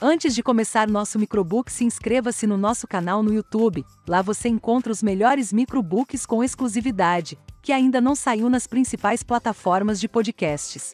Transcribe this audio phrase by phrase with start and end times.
[0.00, 3.84] Antes de começar nosso microbook, se inscreva-se no nosso canal no YouTube.
[4.06, 9.98] Lá você encontra os melhores microbooks com exclusividade, que ainda não saiu nas principais plataformas
[9.98, 10.92] de podcasts.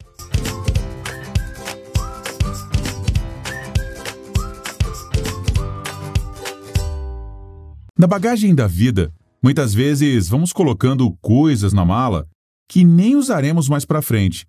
[7.95, 12.27] Na bagagem da vida, muitas vezes vamos colocando coisas na mala
[12.67, 14.47] que nem usaremos mais para frente.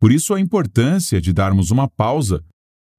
[0.00, 2.42] Por isso a importância de darmos uma pausa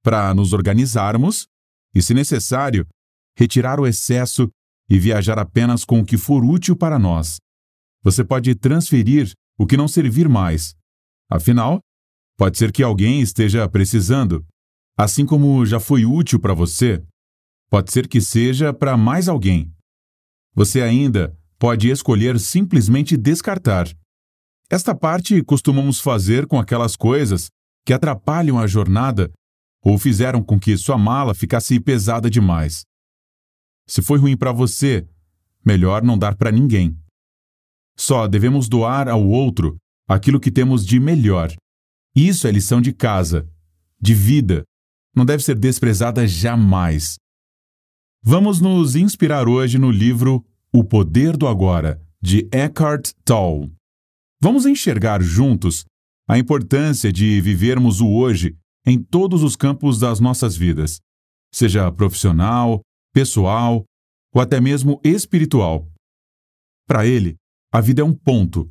[0.02, 1.46] para nos organizarmos
[1.94, 2.86] e, se necessário,
[3.36, 4.50] retirar o excesso
[4.90, 7.38] e viajar apenas com o que for útil para nós.
[8.02, 10.74] Você pode transferir o que não servir mais.
[11.30, 11.80] Afinal,
[12.36, 14.44] pode ser que alguém esteja precisando.
[14.98, 17.02] Assim como já foi útil para você,
[17.70, 19.72] pode ser que seja para mais alguém.
[20.54, 23.88] Você ainda pode escolher simplesmente descartar.
[24.68, 27.48] Esta parte costumamos fazer com aquelas coisas
[27.86, 29.30] que atrapalham a jornada
[29.84, 32.84] ou fizeram com que sua mala ficasse pesada demais.
[33.86, 35.06] Se foi ruim para você,
[35.64, 36.96] melhor não dar para ninguém.
[37.96, 39.76] Só devemos doar ao outro
[40.08, 41.52] aquilo que temos de melhor.
[42.14, 43.48] Isso é lição de casa,
[44.00, 44.62] de vida.
[45.14, 47.16] Não deve ser desprezada jamais.
[48.22, 53.72] Vamos nos inspirar hoje no livro O Poder do Agora, de Eckhart Tolle.
[54.40, 55.84] Vamos enxergar juntos
[56.28, 61.00] a importância de vivermos o hoje em todos os campos das nossas vidas,
[61.52, 62.80] seja profissional,
[63.12, 63.84] pessoal
[64.32, 65.88] ou até mesmo espiritual.
[66.86, 67.36] Para ele,
[67.72, 68.70] a vida é um ponto,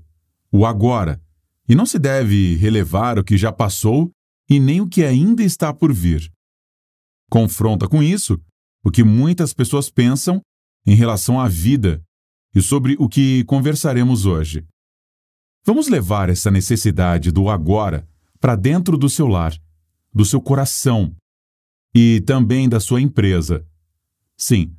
[0.52, 1.22] o agora,
[1.68, 4.12] e não se deve relevar o que já passou
[4.50, 6.30] e nem o que ainda está por vir.
[7.30, 8.40] Confronta com isso
[8.84, 10.42] o que muitas pessoas pensam
[10.86, 12.04] em relação à vida
[12.54, 14.66] e sobre o que conversaremos hoje.
[15.66, 18.08] Vamos levar essa necessidade do agora
[18.40, 19.56] para dentro do seu lar
[20.14, 21.16] do seu coração
[21.94, 23.66] e também da sua empresa.
[24.38, 24.76] Sim,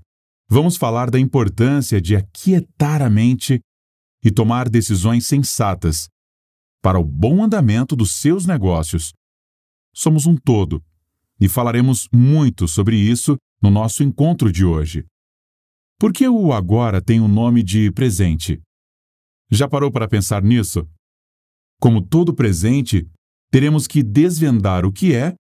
[0.48, 3.60] vamos falar da importância de aquietar a mente
[4.24, 6.08] e tomar decisões sensatas
[6.82, 9.12] para o bom andamento dos seus negócios.
[9.94, 10.82] Somos um todo
[11.40, 15.04] e falaremos muito sobre isso no nosso encontro de hoje.
[15.98, 18.60] Por que o agora tem o nome de presente?
[19.50, 20.88] Já parou para pensar nisso?
[21.80, 23.08] Como todo presente,
[23.52, 25.34] teremos que desvendar o que é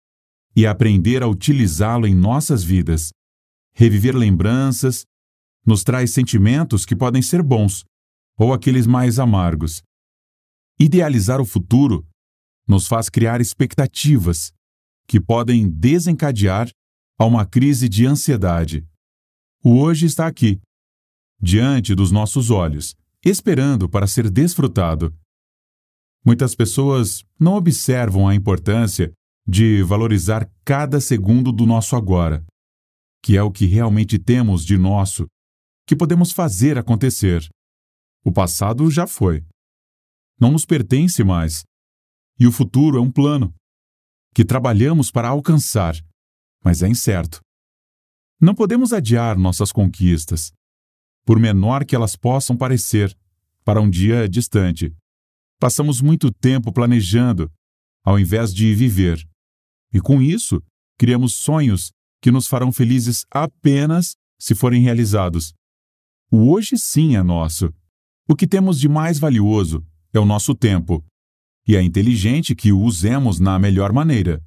[0.54, 3.12] e aprender a utilizá-lo em nossas vidas.
[3.74, 5.06] Reviver lembranças
[5.66, 7.86] nos traz sentimentos que podem ser bons
[8.38, 9.82] ou aqueles mais amargos.
[10.78, 12.06] Idealizar o futuro
[12.68, 14.52] nos faz criar expectativas
[15.08, 16.70] que podem desencadear
[17.18, 18.86] a uma crise de ansiedade.
[19.64, 20.60] O hoje está aqui,
[21.42, 25.16] diante dos nossos olhos, esperando para ser desfrutado.
[26.24, 29.12] Muitas pessoas não observam a importância
[29.48, 32.46] de valorizar cada segundo do nosso agora,
[33.24, 35.26] que é o que realmente temos de nosso,
[35.88, 37.48] que podemos fazer acontecer.
[38.24, 39.44] O passado já foi.
[40.40, 41.64] Não nos pertence mais.
[42.40, 43.53] E o futuro é um plano,
[44.34, 45.96] que trabalhamos para alcançar,
[46.64, 47.40] mas é incerto.
[48.40, 50.52] Não podemos adiar nossas conquistas,
[51.26, 53.16] por menor que elas possam parecer,
[53.64, 54.96] para um dia distante.
[55.62, 57.48] Passamos muito tempo planejando,
[58.04, 59.24] ao invés de viver.
[59.94, 60.60] E com isso,
[60.98, 65.54] criamos sonhos que nos farão felizes apenas se forem realizados.
[66.32, 67.72] O hoje sim é nosso.
[68.28, 71.06] O que temos de mais valioso é o nosso tempo.
[71.68, 74.44] E é inteligente que o usemos na melhor maneira.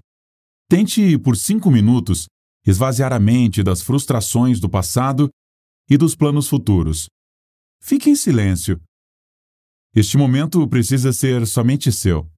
[0.69, 2.27] Tente, por cinco minutos,
[2.67, 5.31] esvaziar a mente das frustrações do passado
[5.89, 7.07] e dos planos futuros.
[7.81, 8.81] Fique em silêncio
[9.95, 12.29] este momento precisa ser somente seu.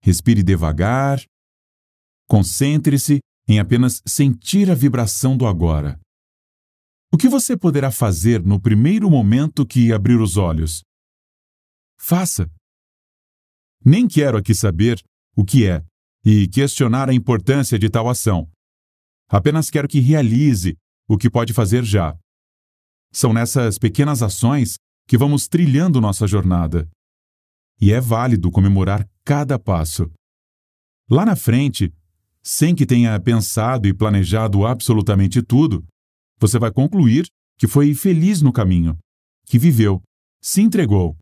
[0.00, 1.20] Respire devagar.
[2.28, 3.18] Concentre-se
[3.48, 5.98] em apenas sentir a vibração do agora.
[7.12, 10.82] O que você poderá fazer no primeiro momento que abrir os olhos?
[11.98, 12.48] Faça.
[13.84, 15.02] Nem quero aqui saber
[15.34, 15.84] o que é
[16.24, 18.48] e questionar a importância de tal ação.
[19.28, 20.76] Apenas quero que realize
[21.08, 22.16] o que pode fazer já.
[23.10, 24.76] São nessas pequenas ações
[25.08, 26.86] que vamos trilhando nossa jornada.
[27.80, 30.12] E é válido comemorar cada passo.
[31.10, 31.90] Lá na frente,
[32.42, 35.82] sem que tenha pensado e planejado absolutamente tudo,
[36.38, 37.26] você vai concluir
[37.56, 38.98] que foi feliz no caminho,
[39.46, 40.02] que viveu,
[40.42, 41.16] se entregou.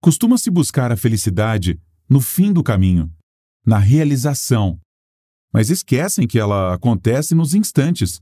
[0.00, 1.78] Costuma-se buscar a felicidade
[2.08, 3.14] no fim do caminho,
[3.66, 4.80] na realização,
[5.52, 8.18] mas esquecem que ela acontece nos instantes,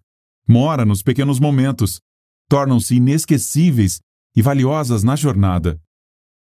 [0.47, 2.01] mora nos pequenos momentos,
[2.49, 4.01] tornam-se inesquecíveis
[4.41, 5.79] e valiosas na jornada.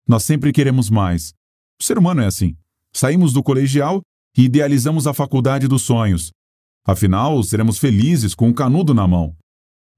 [0.06, 1.34] Nós sempre queremos mais.
[1.80, 2.56] O ser humano é assim.
[2.94, 4.00] Saímos do colegial
[4.38, 6.30] e idealizamos a faculdade dos sonhos.
[6.86, 9.34] Afinal, seremos felizes com o um canudo na mão.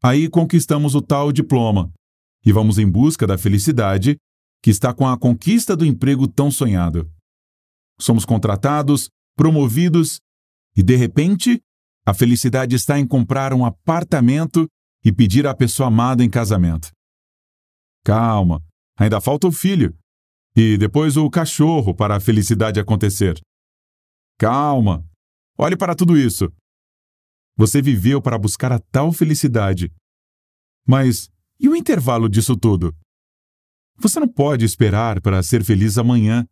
[0.03, 1.93] Aí conquistamos o tal diploma
[2.47, 4.17] e vamos em busca da felicidade
[4.63, 7.11] que está com a conquista do emprego tão sonhado.
[8.01, 10.19] Somos contratados, promovidos
[10.75, 11.61] e, de repente,
[12.07, 14.67] a felicidade está em comprar um apartamento
[15.05, 16.91] e pedir à pessoa amada em casamento.
[18.05, 18.63] Calma,
[18.99, 19.97] ainda falta o filho
[20.57, 23.41] e depois o cachorro para a felicidade acontecer.
[24.39, 25.05] Calma,
[25.57, 26.53] olhe para tudo isso.
[27.57, 29.93] Você viveu para buscar a tal felicidade.
[30.87, 32.95] Mas e o intervalo disso tudo?
[33.99, 36.45] Você não pode esperar para ser feliz amanhã.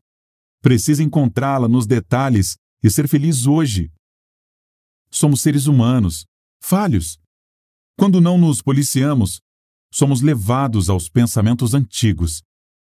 [0.62, 3.90] Precisa encontrá-la nos detalhes e ser feliz hoje.
[5.10, 6.24] Somos seres humanos,
[6.62, 7.18] falhos.
[7.98, 9.40] Quando não nos policiamos,
[9.92, 12.42] somos levados aos pensamentos antigos,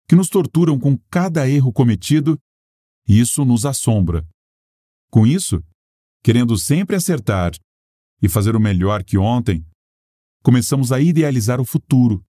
[0.08, 2.38] que nos torturam com cada erro cometido,
[3.06, 4.26] e isso nos assombra.
[5.10, 5.62] Com isso,
[6.22, 7.52] querendo sempre acertar
[8.22, 9.64] e fazer o melhor que ontem,
[10.43, 12.25] começamos a idealizar o futuro,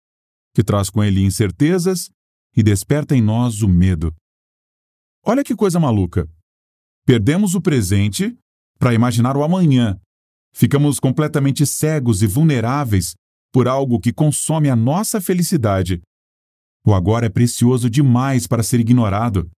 [0.54, 2.10] que traz com ele incertezas
[2.56, 4.14] e desperta em nós o medo.
[5.24, 6.30] Olha que coisa maluca!
[7.06, 8.38] Perdemos o presente
[8.78, 10.00] para imaginar o amanhã.
[10.54, 13.14] Ficamos completamente cegos e vulneráveis
[13.52, 16.02] por algo que consome a nossa felicidade.
[16.86, 19.50] O agora é precioso demais para ser ignorado.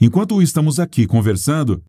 [0.00, 1.82] Enquanto estamos aqui conversando,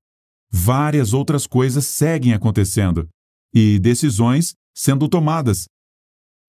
[0.52, 3.08] várias outras coisas seguem acontecendo
[3.54, 5.66] e decisões sendo tomadas.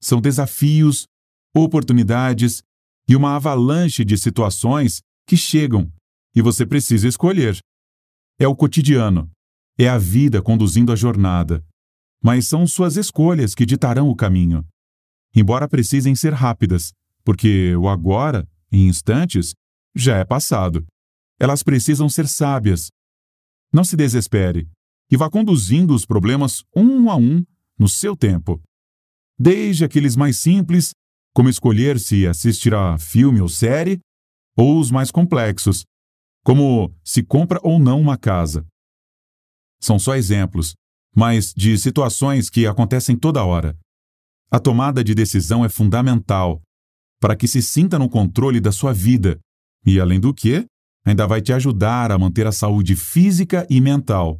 [0.01, 1.05] São desafios,
[1.55, 2.63] oportunidades
[3.09, 5.93] e uma avalanche de situações que chegam
[6.35, 7.59] e você precisa escolher.
[8.39, 9.31] É o cotidiano,
[9.79, 11.65] é a vida conduzindo a jornada.
[12.23, 14.67] Mas são suas escolhas que ditarão o caminho.
[15.35, 16.93] Embora precisem ser rápidas,
[17.25, 19.55] porque o agora, em instantes,
[19.95, 20.85] já é passado.
[21.41, 22.89] Elas precisam ser sábias.
[23.73, 24.69] Não se desespere
[25.11, 27.45] e vá conduzindo os problemas um a um
[27.79, 28.61] no seu tempo.
[29.39, 30.93] Desde aqueles mais simples,
[31.35, 33.99] como escolher se assistirá filme ou série,
[34.57, 35.85] ou os mais complexos,
[36.45, 38.67] como se compra ou não uma casa.
[39.81, 40.75] São só exemplos,
[41.15, 43.77] mas de situações que acontecem toda hora.
[44.55, 46.61] A tomada de decisão é fundamental
[47.19, 49.41] para que se sinta no controle da sua vida
[49.83, 50.67] e, além do que,
[51.07, 54.39] ainda vai te ajudar a manter a saúde física e mental.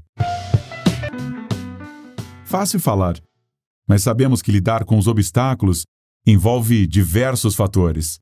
[2.45, 3.19] Fácil falar,
[3.89, 5.87] mas sabemos que lidar com os obstáculos
[6.27, 8.19] envolve diversos fatores.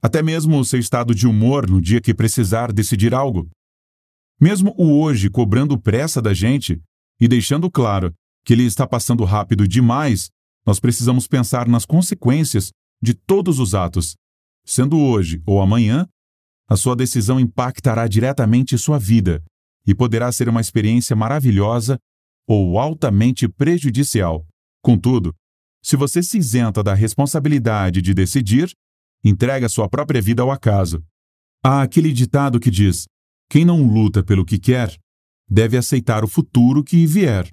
[0.00, 3.46] Até mesmo o seu estado de humor no dia que precisar decidir algo.
[4.40, 6.80] Mesmo o hoje cobrando pressa da gente
[7.20, 8.10] e deixando claro
[8.42, 10.30] que ele está passando rápido demais,
[10.66, 12.70] nós precisamos pensar nas consequências
[13.02, 14.14] de todos os atos.
[14.64, 16.06] Sendo hoje ou amanhã,
[16.68, 19.42] a sua decisão impactará diretamente sua vida
[19.86, 21.98] e poderá ser uma experiência maravilhosa
[22.46, 24.46] ou altamente prejudicial.
[24.82, 25.34] Contudo,
[25.82, 28.70] se você se isenta da responsabilidade de decidir,
[29.24, 31.02] entrega sua própria vida ao acaso.
[31.64, 33.06] Há aquele ditado que diz:
[33.48, 34.96] quem não luta pelo que quer,
[35.48, 37.48] deve aceitar o futuro que vier.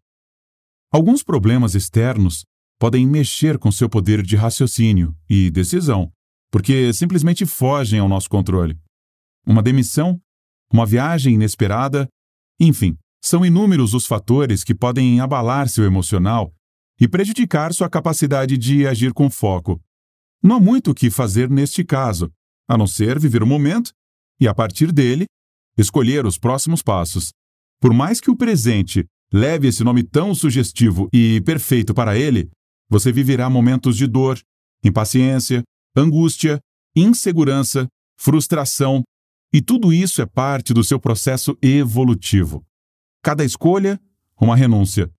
[0.92, 2.44] Alguns problemas externos
[2.80, 6.12] podem mexer com seu poder de raciocínio e decisão,
[6.52, 8.78] porque simplesmente fogem ao nosso controle.
[9.46, 10.22] Uma demissão,
[10.72, 12.08] uma viagem inesperada,
[12.60, 16.54] enfim, são inúmeros os fatores que podem abalar seu emocional
[17.00, 19.82] e prejudicar sua capacidade de agir com foco.
[20.42, 22.32] Não há muito o que fazer neste caso,
[22.68, 23.92] a não ser viver o momento
[24.40, 25.26] e, a partir dele,
[25.78, 27.32] escolher os próximos passos.
[27.80, 32.50] Por mais que o presente leve esse nome tão sugestivo e perfeito para ele,
[32.90, 34.40] você viverá momentos de dor,
[34.84, 35.64] impaciência,
[35.96, 36.60] angústia,
[36.96, 39.04] insegurança, frustração,
[39.54, 42.66] e tudo isso é parte do seu processo evolutivo.
[43.24, 44.00] Cada escolha,
[44.40, 45.10] uma renúncia.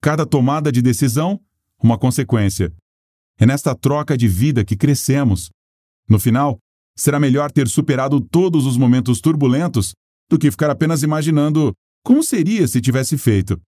[0.00, 1.40] Cada tomada de decisão,
[1.82, 2.72] uma consequência.
[3.38, 5.50] É nesta troca de vida que crescemos.
[6.08, 6.58] No final,
[6.96, 9.92] será melhor ter superado todos os momentos turbulentos
[10.30, 11.72] do que ficar apenas imaginando
[12.04, 13.60] como seria se tivesse feito.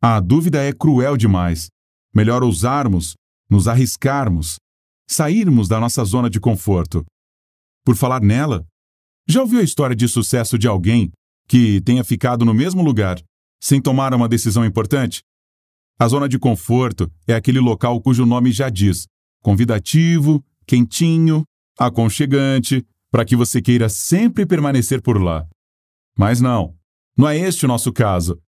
[0.00, 1.68] A dúvida é cruel demais.
[2.14, 3.14] Melhor ousarmos,
[3.48, 4.56] nos arriscarmos,
[5.08, 7.04] sairmos da nossa zona de conforto.
[7.84, 8.66] Por falar nela,
[9.28, 11.10] já ouviu a história de sucesso de alguém
[11.48, 13.22] que tenha ficado no mesmo lugar
[13.62, 15.22] sem tomar uma decisão importante?
[15.98, 19.06] A zona de conforto é aquele local cujo nome já diz:
[19.40, 21.44] convidativo, quentinho,
[21.78, 25.46] aconchegante, para que você queira sempre permanecer por lá.
[26.18, 26.74] Mas não,
[27.16, 28.40] não é este o nosso caso.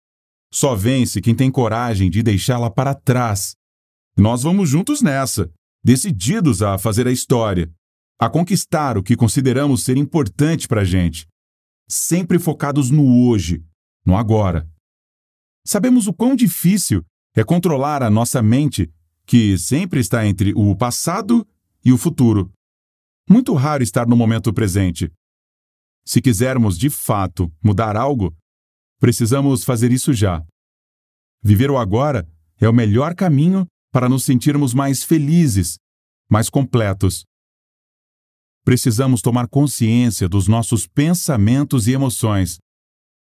[0.53, 3.55] Só vence quem tem coragem de deixá-la para trás.
[4.15, 5.51] Nós vamos juntos nessa,
[5.83, 7.73] decididos a fazer a história,
[8.19, 11.25] a conquistar o que consideramos ser importante para a gente,
[11.89, 13.65] sempre focados no hoje,
[14.05, 14.69] no agora.
[15.65, 17.03] Sabemos o quão difícil
[17.35, 18.93] é controlar a nossa mente,
[19.25, 21.47] que sempre está entre o passado
[21.83, 22.51] e o futuro.
[23.27, 25.11] Muito raro estar no momento presente.
[26.05, 28.31] Se quisermos de fato mudar algo,
[29.03, 30.41] precisamos fazer isso já.
[31.43, 32.25] Viver o agora
[32.57, 35.75] é o melhor caminho para nos sentirmos mais felizes,
[36.31, 37.25] mais completos.
[38.63, 42.59] Precisamos tomar consciência dos nossos pensamentos e emoções,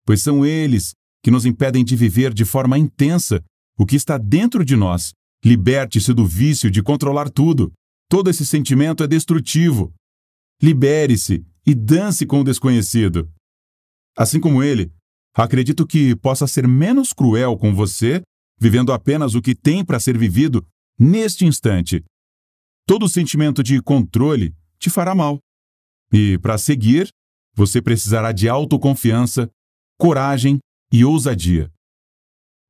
[0.07, 0.93] pois são eles
[1.25, 3.43] que nos impedem de viver de forma intensa
[3.77, 5.13] o que está dentro de nós.
[5.45, 7.73] Liberte-se do vício de controlar tudo.
[8.09, 9.93] Todo esse sentimento é destrutivo.
[10.63, 13.29] Libere-se e dance com o desconhecido.
[14.17, 14.95] Assim como ele,
[15.43, 18.23] acredito que possa ser menos cruel com você,
[18.61, 20.65] vivendo apenas o que tem para ser vivido
[20.99, 22.05] neste instante.
[22.87, 25.39] Todo sentimento de controle te fará mal.
[26.13, 27.09] E, para seguir,
[27.55, 29.51] você precisará de autoconfiança,
[29.99, 30.59] coragem
[30.93, 31.71] e ousadia.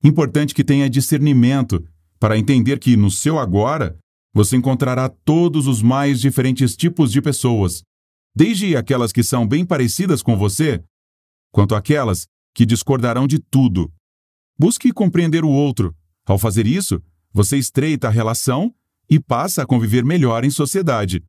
[0.02, 1.84] Importante que tenha discernimento
[2.20, 3.98] para entender que no seu agora
[4.32, 7.82] você encontrará todos os mais diferentes tipos de pessoas,
[8.34, 10.82] desde aquelas que são bem parecidas com você,
[11.52, 13.92] quanto aquelas que discordarão de tudo.
[14.58, 15.94] Busque compreender o outro.
[16.24, 18.72] Ao fazer isso, você estreita a relação
[19.10, 21.22] e passa a conviver melhor em sociedade.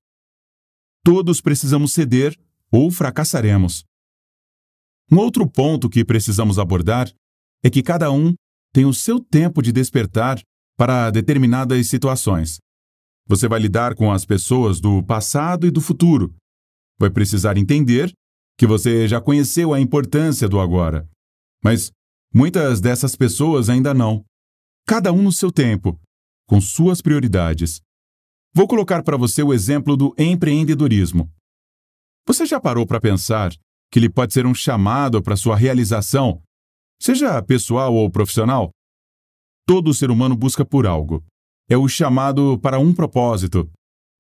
[1.04, 2.38] Todos precisamos ceder
[2.72, 3.84] ou fracassaremos.
[5.12, 7.12] Um outro ponto que precisamos abordar
[7.64, 8.34] é que cada um
[8.74, 10.40] tem o seu tempo de despertar
[10.78, 12.58] para determinadas situações.
[13.28, 16.36] Você vai lidar com as pessoas do passado e do futuro.
[17.00, 18.12] Vai precisar entender
[18.58, 21.08] que você já conheceu a importância do agora.
[21.66, 21.92] Mas
[22.32, 24.24] muitas dessas pessoas ainda não.
[24.88, 26.00] Cada um no seu tempo,
[26.48, 27.82] com suas prioridades.
[28.54, 31.28] Vou colocar para você o exemplo do empreendedorismo.
[32.28, 33.52] Você já parou para pensar
[33.92, 36.40] que ele pode ser um chamado para sua realização,
[37.02, 38.70] seja pessoal ou profissional?
[39.66, 41.24] Todo ser humano busca por algo.
[41.68, 43.68] É o chamado para um propósito,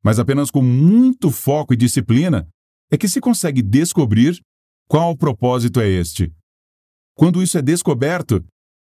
[0.03, 2.47] mas apenas com muito foco e disciplina
[2.89, 4.41] é que se consegue descobrir
[4.89, 6.33] qual propósito é este.
[7.15, 8.45] Quando isso é descoberto,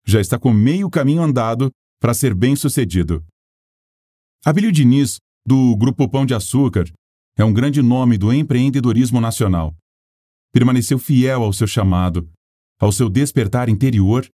[0.05, 3.23] já está com meio caminho andado para ser bem-sucedido.
[4.45, 6.85] Abílio Diniz, do Grupo Pão de Açúcar,
[7.37, 9.75] é um grande nome do empreendedorismo nacional.
[10.53, 12.29] Permaneceu fiel ao seu chamado,
[12.79, 14.25] ao seu despertar interior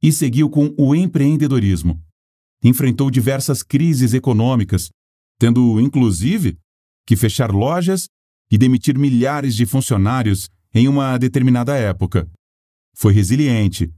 [0.00, 2.00] e seguiu com o empreendedorismo.
[2.62, 4.90] Enfrentou diversas crises econômicas,
[5.40, 6.56] tendo, inclusive,
[7.04, 8.06] que fechar lojas
[8.50, 12.30] e demitir milhares de funcionários em uma determinada época.
[12.94, 13.92] Foi resiliente,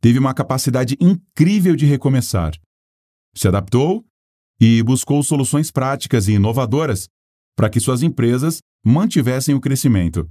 [0.00, 2.52] teve uma capacidade incrível de recomeçar.
[3.34, 4.04] Se adaptou
[4.60, 7.08] e buscou soluções práticas e inovadoras
[7.56, 10.30] para que suas empresas mantivessem o crescimento.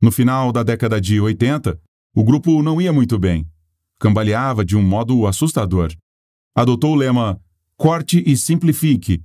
[0.00, 1.80] No final da década de 80,
[2.14, 3.48] o grupo não ia muito bem.
[3.98, 5.92] Cambaleava de um modo assustador.
[6.54, 7.40] Adotou o lema
[7.76, 9.22] Corte e Simplifique,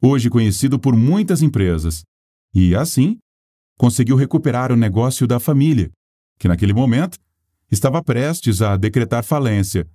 [0.00, 2.02] hoje conhecido por muitas empresas.
[2.54, 3.18] E, assim,
[3.78, 5.90] conseguiu recuperar o negócio da família,
[6.38, 7.18] que naquele momento
[7.70, 9.88] estava prestes a decretar falência.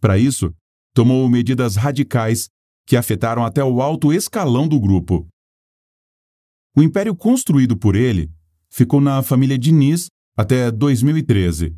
[0.00, 0.54] Para isso,
[0.94, 2.48] tomou medidas radicais
[2.86, 5.26] que afetaram até o alto escalão do grupo.
[6.76, 8.30] O império construído por ele
[8.70, 11.74] ficou na família Diniz até 2013.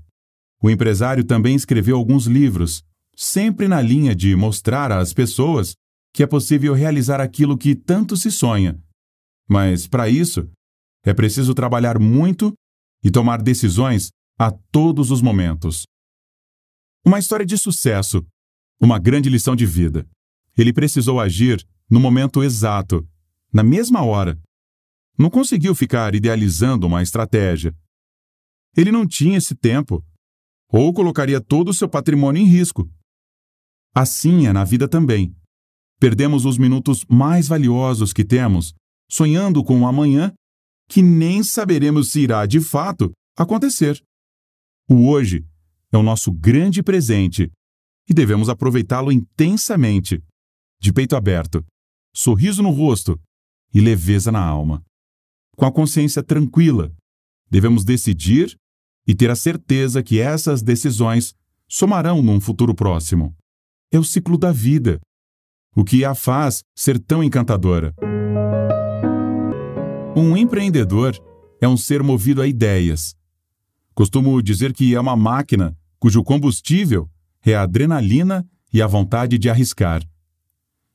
[0.62, 2.82] O empresário também escreveu alguns livros,
[3.16, 5.74] sempre na linha de mostrar às pessoas
[6.12, 8.80] que é possível realizar aquilo que tanto se sonha
[9.48, 10.48] mas, para isso,
[11.04, 12.52] é preciso trabalhar muito
[13.02, 15.82] e tomar decisões a todos os momentos.
[17.04, 18.24] Uma história de sucesso,
[18.80, 20.08] uma grande lição de vida.
[20.56, 23.08] Ele precisou agir no momento exato,
[23.52, 24.40] na mesma hora.
[25.18, 27.74] Não conseguiu ficar idealizando uma estratégia.
[28.76, 30.04] Ele não tinha esse tempo,
[30.68, 32.88] ou colocaria todo o seu patrimônio em risco.
[33.92, 35.34] Assim é na vida também.
[35.98, 38.72] Perdemos os minutos mais valiosos que temos
[39.10, 40.32] sonhando com o amanhã
[40.88, 44.00] que nem saberemos se irá de fato acontecer.
[44.90, 45.44] O hoje
[45.92, 47.52] é o nosso grande presente
[48.08, 50.24] e devemos aproveitá-lo intensamente,
[50.80, 51.62] de peito aberto,
[52.14, 53.20] sorriso no rosto
[53.74, 54.82] e leveza na alma.
[55.54, 56.90] Com a consciência tranquila,
[57.50, 58.56] devemos decidir
[59.06, 61.34] e ter a certeza que essas decisões
[61.68, 63.36] somarão num futuro próximo.
[63.92, 64.98] É o ciclo da vida,
[65.76, 67.94] o que a faz ser tão encantadora.
[70.16, 71.14] Um empreendedor
[71.60, 73.17] é um ser movido a ideias.
[73.98, 77.10] Costumo dizer que é uma máquina cujo combustível
[77.44, 80.08] é a adrenalina e a vontade de arriscar.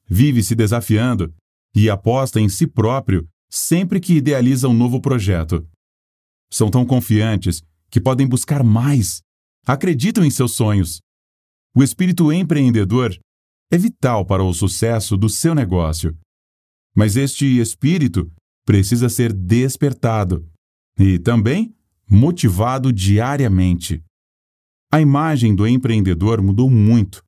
[0.07, 1.35] Vive se desafiando
[1.75, 5.67] e aposta em si próprio sempre que idealiza um novo projeto.
[6.49, 9.21] São tão confiantes que podem buscar mais,
[9.67, 11.01] acreditam em seus sonhos.
[11.75, 13.19] O espírito empreendedor
[13.69, 16.17] é vital para o sucesso do seu negócio.
[16.95, 18.31] Mas este espírito
[18.65, 20.49] precisa ser despertado
[20.97, 21.75] e também
[22.09, 24.03] motivado diariamente.
[24.91, 27.23] A imagem do empreendedor mudou muito.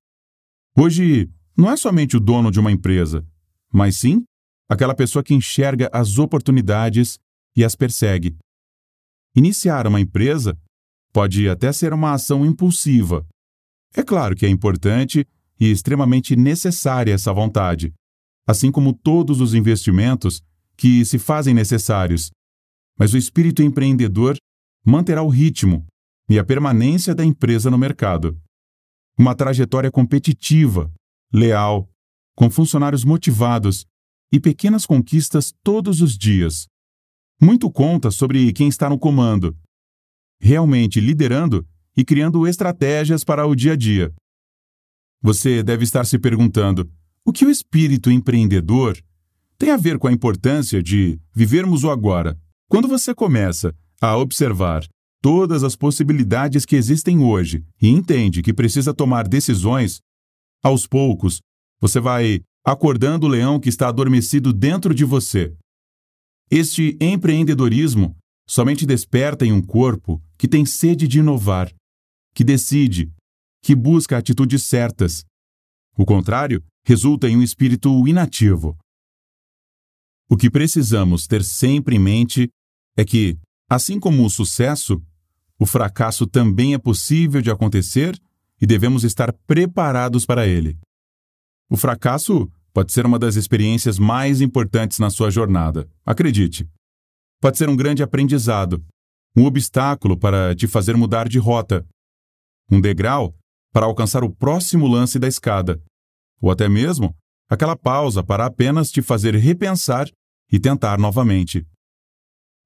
[0.77, 3.25] Hoje, não é somente o dono de uma empresa,
[3.72, 4.24] mas sim
[4.70, 7.17] aquela pessoa que enxerga as oportunidades
[7.55, 8.36] e as persegue.
[9.36, 10.58] Iniciar uma empresa
[11.13, 13.25] pode até ser uma ação impulsiva.
[13.96, 15.25] É claro que é importante
[15.60, 17.94] e extremamente necessária essa vontade,
[18.46, 20.41] assim como todos os investimentos
[20.77, 22.29] que se fazem necessários.
[23.00, 24.36] Mas o espírito empreendedor
[24.85, 25.85] manterá o ritmo
[26.29, 28.39] e a permanência da empresa no mercado.
[29.17, 30.93] Uma trajetória competitiva,
[31.33, 31.89] leal,
[32.35, 33.85] com funcionários motivados
[34.31, 36.67] e pequenas conquistas todos os dias.
[37.41, 39.57] Muito conta sobre quem está no comando,
[40.39, 44.13] realmente liderando e criando estratégias para o dia a dia.
[45.21, 46.91] Você deve estar se perguntando:
[47.25, 49.01] o que o espírito empreendedor
[49.57, 52.37] tem a ver com a importância de vivermos o agora?
[52.67, 54.85] Quando você começa a observar
[55.21, 59.99] todas as possibilidades que existem hoje e entende que precisa tomar decisões,
[60.63, 61.39] aos poucos
[61.79, 65.55] você vai acordando o leão que está adormecido dentro de você.
[66.49, 68.15] Este empreendedorismo
[68.47, 71.73] somente desperta em um corpo que tem sede de inovar,
[72.33, 73.11] que decide,
[73.63, 75.25] que busca atitudes certas.
[75.97, 78.77] O contrário resulta em um espírito inativo.
[80.29, 82.49] O que precisamos ter sempre em mente
[82.97, 83.37] é que,
[83.69, 85.01] assim como o sucesso,
[85.57, 88.19] o fracasso também é possível de acontecer
[88.62, 90.77] e devemos estar preparados para ele.
[91.69, 96.67] O fracasso pode ser uma das experiências mais importantes na sua jornada, acredite.
[97.41, 98.84] Pode ser um grande aprendizado,
[99.36, 101.86] um obstáculo para te fazer mudar de rota,
[102.69, 103.36] um degrau
[103.72, 105.81] para alcançar o próximo lance da escada,
[106.41, 107.15] ou até mesmo
[107.50, 110.09] aquela pausa para apenas te fazer repensar
[110.51, 111.66] e tentar novamente.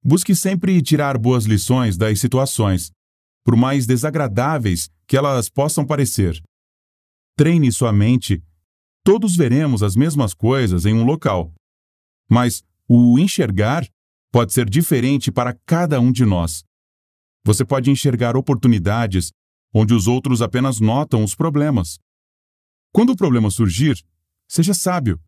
[0.02, 2.90] Busque sempre tirar boas lições das situações,
[3.44, 6.40] por mais desagradáveis que elas possam parecer.
[7.36, 8.42] Treine sua mente.
[9.04, 11.52] Todos veremos as mesmas coisas em um local,
[12.30, 13.86] mas o enxergar
[14.32, 16.64] pode ser diferente para cada um de nós.
[17.44, 19.32] Você pode enxergar oportunidades
[19.74, 21.98] onde os outros apenas notam os problemas.
[22.92, 23.96] Quando o problema surgir,
[24.48, 25.20] seja sábio.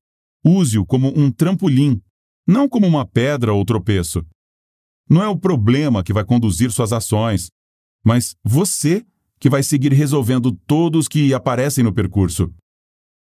[0.45, 2.03] Use-o como um trampolim,
[2.47, 4.27] não como uma pedra ou tropeço.
[5.13, 7.51] Não é o problema que vai conduzir suas ações,
[8.03, 9.05] mas você
[9.39, 12.51] que vai seguir resolvendo todos que aparecem no percurso.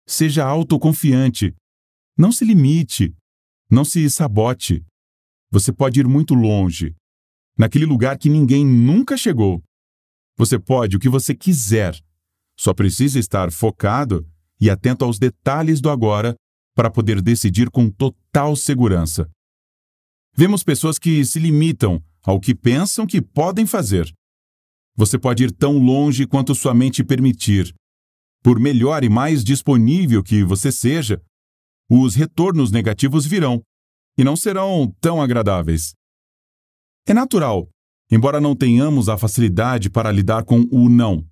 [0.07, 1.57] Seja autoconfiante.
[2.15, 3.17] Não se limite.
[3.71, 4.85] Não se sabote.
[5.51, 6.95] Você pode ir muito longe,
[7.57, 9.63] naquele lugar que ninguém nunca chegou.
[10.37, 11.99] Você pode o que você quiser.
[12.61, 14.29] Só precisa estar focado
[14.61, 16.35] e atento aos detalhes do agora
[16.75, 19.27] para poder decidir com total segurança.
[20.39, 24.09] Vemos pessoas que se limitam ao que pensam que podem fazer.
[24.95, 27.75] Você pode ir tão longe quanto sua mente permitir.
[28.41, 31.21] Por melhor e mais disponível que você seja,
[31.91, 33.61] os retornos negativos virão
[34.17, 35.93] e não serão tão agradáveis.
[37.05, 37.69] É natural,
[38.09, 41.27] embora não tenhamos a facilidade para lidar com o não.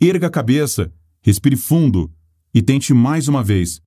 [0.00, 2.08] Erga a cabeça, respire fundo
[2.54, 3.80] e tente mais uma vez.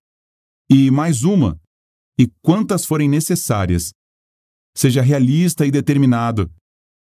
[0.69, 1.57] E mais uma,
[2.19, 3.93] e quantas forem necessárias.
[4.75, 6.51] Seja realista e determinado.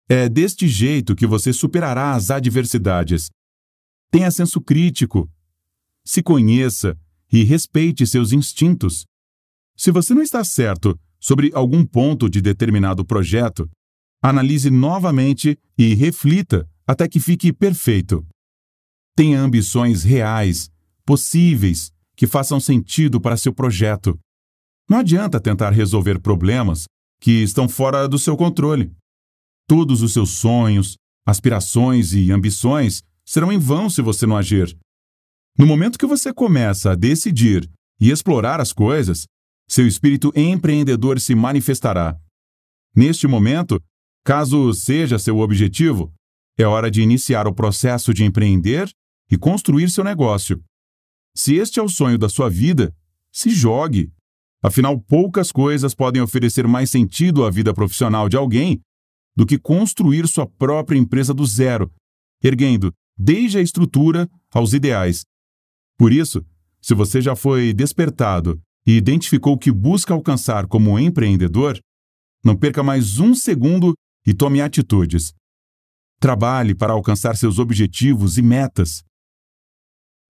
[0.08, 3.30] É deste jeito que você superará as adversidades.
[4.10, 5.30] Tenha senso crítico.
[6.04, 6.98] Se conheça
[7.32, 9.04] e respeite seus instintos.
[9.76, 13.70] Se você não está certo sobre algum ponto de determinado projeto,
[14.20, 18.26] analise novamente e reflita até que fique perfeito.
[19.16, 20.68] Tenha ambições reais,
[21.04, 24.18] possíveis, que façam sentido para seu projeto.
[24.88, 26.84] Não adianta tentar resolver problemas
[27.22, 28.92] que estão fora do seu controle.
[29.68, 34.76] Todos os seus sonhos, aspirações e ambições serão em vão se você não agir.
[35.56, 39.24] No momento que você começa a decidir e explorar as coisas,
[39.68, 42.18] seu espírito empreendedor se manifestará.
[42.94, 43.80] Neste momento,
[44.24, 46.12] caso seja seu objetivo,
[46.58, 48.90] é hora de iniciar o processo de empreender
[49.30, 50.60] e construir seu negócio.
[51.36, 52.92] Se este é o sonho da sua vida,
[53.32, 54.12] se jogue.
[54.62, 58.80] Afinal, poucas coisas podem oferecer mais sentido à vida profissional de alguém
[59.36, 61.90] do que construir sua própria empresa do zero,
[62.42, 65.24] erguendo desde a estrutura aos ideais.
[65.98, 66.44] Por isso,
[66.80, 71.78] se você já foi despertado e identificou o que busca alcançar como empreendedor,
[72.44, 73.94] não perca mais um segundo
[74.26, 75.32] e tome atitudes.
[76.20, 79.02] Trabalhe para alcançar seus objetivos e metas.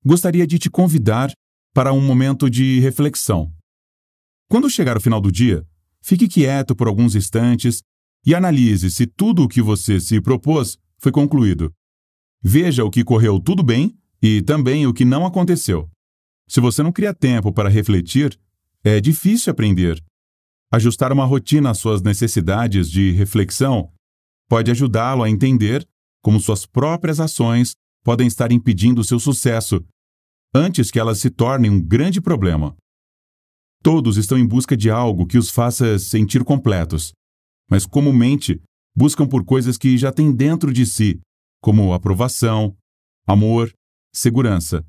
[0.05, 1.31] gostaria de te convidar
[1.75, 3.53] para um momento de reflexão.
[4.53, 5.67] Quando chegar o final do dia,
[6.03, 7.83] fique quieto por alguns instantes
[8.23, 11.73] e analise se tudo o que você se propôs foi concluído.
[12.43, 15.89] Veja o que correu tudo bem e também o que não aconteceu.
[16.47, 18.39] Se você não cria tempo para refletir,
[18.85, 20.05] é difícil aprender.
[20.71, 23.91] Ajustar uma rotina às suas necessidades de reflexão
[24.51, 25.83] pode ajudá-lo a entender
[26.23, 27.73] como suas próprias ações
[28.05, 29.83] podem estar impedindo seu sucesso,
[30.55, 32.77] antes que elas se tornem um grande problema.
[33.83, 37.13] Todos estão em busca de algo que os faça sentir completos,
[37.69, 38.63] mas comumente
[38.95, 41.21] buscam por coisas que já têm dentro de si,
[41.61, 42.77] como aprovação,
[43.27, 43.73] amor,
[44.15, 44.85] segurança.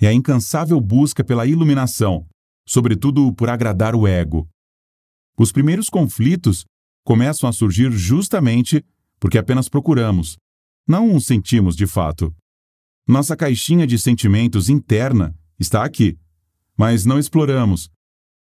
[0.00, 2.26] É a incansável busca pela iluminação,
[2.66, 4.48] sobretudo por agradar o ego.
[5.38, 6.64] Os primeiros conflitos
[7.04, 8.84] começam a surgir justamente
[9.20, 10.36] porque apenas procuramos,
[10.86, 12.34] não os sentimos de fato.
[13.06, 16.18] Nossa caixinha de sentimentos interna está aqui,
[16.76, 17.90] mas não exploramos,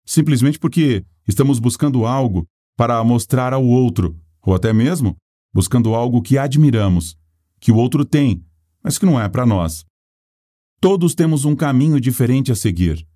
[0.06, 5.16] simplesmente porque estamos buscando algo para mostrar ao outro, ou até mesmo
[5.54, 7.16] buscando algo que admiramos,
[7.60, 8.44] que o outro tem,
[8.84, 9.86] mas que não é para nós.
[10.82, 13.08] Todos temos um caminho diferente a seguir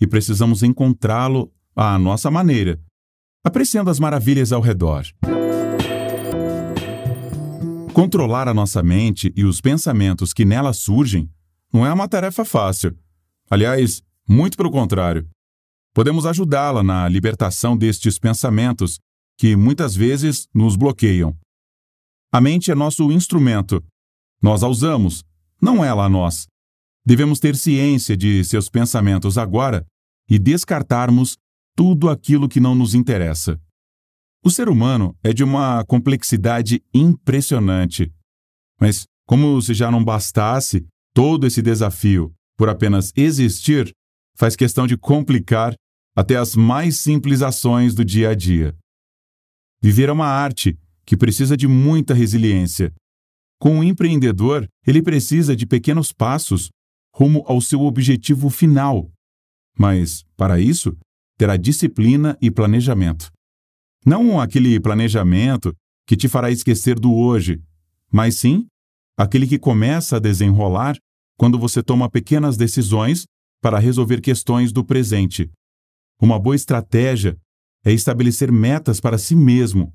[0.00, 2.80] e precisamos encontrá-lo à nossa maneira,
[3.42, 5.04] apreciando as maravilhas ao redor.
[7.94, 11.30] Controlar a nossa mente e os pensamentos que nela surgem
[11.72, 12.94] não é uma tarefa fácil.
[13.48, 15.28] Aliás, muito pelo contrário.
[15.94, 18.98] Podemos ajudá-la na libertação destes pensamentos
[19.38, 21.38] que muitas vezes nos bloqueiam.
[22.32, 23.80] A mente é nosso instrumento.
[24.42, 25.22] Nós a usamos,
[25.62, 26.46] não ela a nós.
[27.06, 29.86] Devemos ter ciência de seus pensamentos agora
[30.28, 31.36] e descartarmos
[31.76, 33.60] tudo aquilo que não nos interessa.
[34.44, 38.12] O ser humano é de uma complexidade impressionante.
[38.80, 43.92] Mas, como se já não bastasse todo esse desafio por apenas existir,
[44.36, 45.74] faz questão de complicar
[46.14, 48.76] até as mais simples ações do dia a dia.
[49.82, 52.92] Viver é uma arte que precisa de muita resiliência.
[53.58, 56.70] Com o empreendedor, ele precisa de pequenos passos
[57.14, 59.10] rumo ao seu objetivo final.
[59.78, 60.96] Mas, para isso,
[61.36, 63.30] terá disciplina e planejamento.
[64.06, 65.74] Não aquele planejamento
[66.06, 67.62] que te fará esquecer do hoje,
[68.12, 68.66] mas sim
[69.16, 70.96] aquele que começa a desenrolar
[71.38, 73.24] quando você toma pequenas decisões
[73.60, 75.50] para resolver questões do presente.
[76.20, 77.36] Uma boa estratégia
[77.84, 79.92] é estabelecer metas para si mesmo,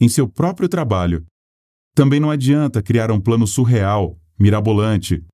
[0.00, 1.26] em seu próprio trabalho.
[1.94, 5.24] Também não adianta criar um plano surreal, mirabolante.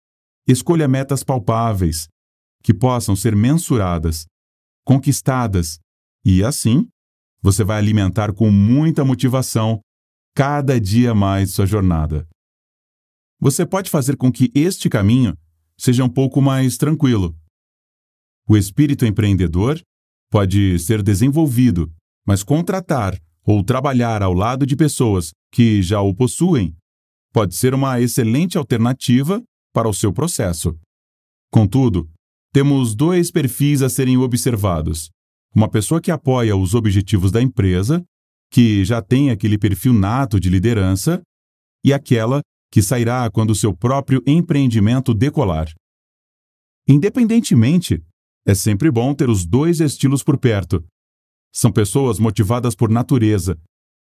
[0.47, 2.09] Escolha metas palpáveis,
[2.63, 4.27] que possam ser mensuradas,
[4.85, 5.79] conquistadas
[6.25, 6.89] e, assim,
[7.43, 9.81] você vai alimentar com muita motivação
[10.35, 12.27] cada dia mais sua jornada.
[13.41, 15.37] Você pode fazer com que este caminho
[15.79, 17.37] seja um pouco mais tranquilo.
[18.49, 19.81] O espírito empreendedor
[20.31, 21.91] pode ser desenvolvido,
[22.27, 26.77] mas contratar ou trabalhar ao lado de pessoas que já o possuem
[27.33, 30.79] pode ser uma excelente alternativa para o seu processo.
[31.51, 32.11] Contudo,
[32.53, 35.11] temos dois perfis a serem observados:
[35.55, 38.05] uma pessoa que apoia os objetivos da empresa,
[38.51, 41.23] que já tem aquele perfil nato de liderança,
[41.85, 45.73] e aquela que sairá quando seu próprio empreendimento decolar.
[46.87, 48.03] Independentemente,
[48.49, 50.83] é sempre bom ter os dois estilos por perto.
[51.53, 53.61] São pessoas motivadas por natureza,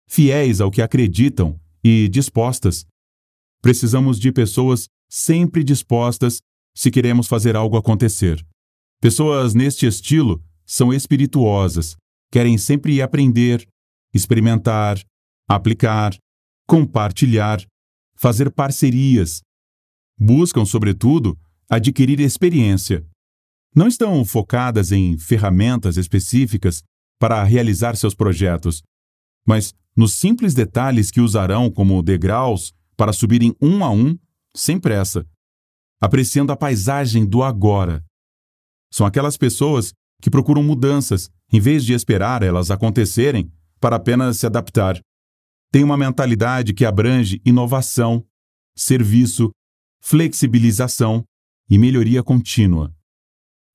[0.08, 2.86] fiéis ao que acreditam e dispostas.
[3.62, 6.40] Precisamos de pessoas sempre dispostas
[6.74, 8.42] se queremos fazer algo acontecer.
[9.02, 11.98] Pessoas neste estilo são espirituosas,
[12.32, 13.68] querem sempre aprender,
[14.14, 15.04] experimentar,
[15.50, 16.18] aplicar,
[16.66, 17.62] compartilhar,
[18.16, 19.42] fazer parcerias.
[20.18, 21.38] Buscam, sobretudo,
[21.70, 23.06] adquirir experiência.
[23.76, 26.84] Não estão focadas em ferramentas específicas
[27.20, 28.82] para realizar seus projetos,
[29.46, 34.18] mas nos simples detalhes que usarão como degraus para subirem um a um,
[34.56, 35.26] sem pressa,
[36.02, 38.04] apreciando a paisagem do agora.
[38.92, 44.46] São aquelas pessoas que procuram mudanças, em vez de esperar elas acontecerem para apenas se
[44.46, 45.00] adaptar.
[45.72, 48.26] Tem uma mentalidade que abrange inovação,
[48.76, 49.52] serviço,
[50.02, 51.24] flexibilização
[51.70, 52.94] e melhoria contínua.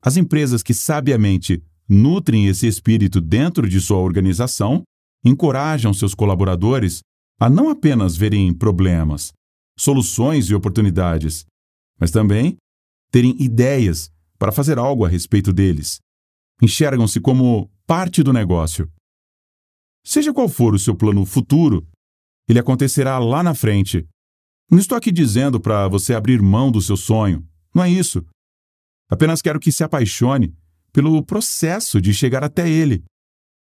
[0.04, 4.82] As empresas que sabiamente nutrem esse espírito dentro de sua organização
[5.24, 7.00] encorajam seus colaboradores
[7.40, 9.32] a não apenas verem problemas,
[9.78, 11.46] soluções e oportunidades,
[11.98, 12.56] mas também
[13.10, 16.00] terem ideias para fazer algo a respeito deles,
[16.62, 18.90] enxergam-se como parte do negócio.
[20.04, 21.86] Seja qual for o seu plano futuro,
[22.46, 24.06] ele acontecerá lá na frente.
[24.70, 28.24] Não estou aqui dizendo para você abrir mão do seu sonho, não é isso.
[29.14, 30.52] Apenas quero que se apaixone
[30.92, 33.04] pelo processo de chegar até ele.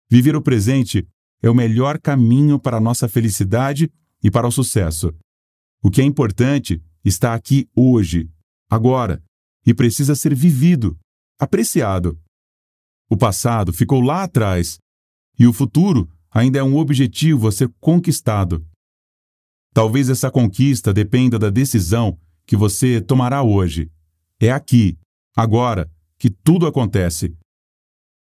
[0.10, 1.08] Viver o presente
[1.40, 3.88] é o melhor caminho para a nossa felicidade
[4.24, 5.14] e para o sucesso.
[5.84, 8.28] O que é importante está aqui hoje,
[8.68, 9.24] agora,
[9.64, 10.98] e precisa ser vivido,
[11.40, 12.20] apreciado.
[13.08, 14.80] O passado ficou lá atrás,
[15.38, 18.68] e o futuro ainda é um objetivo a ser conquistado.
[19.76, 23.92] Talvez essa conquista dependa da decisão que você tomará hoje.
[24.40, 24.98] É aqui,
[25.36, 27.36] agora, que tudo acontece.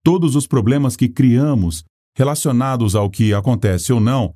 [0.03, 1.83] Todos os problemas que criamos,
[2.15, 4.35] relacionados ao que acontece ou não,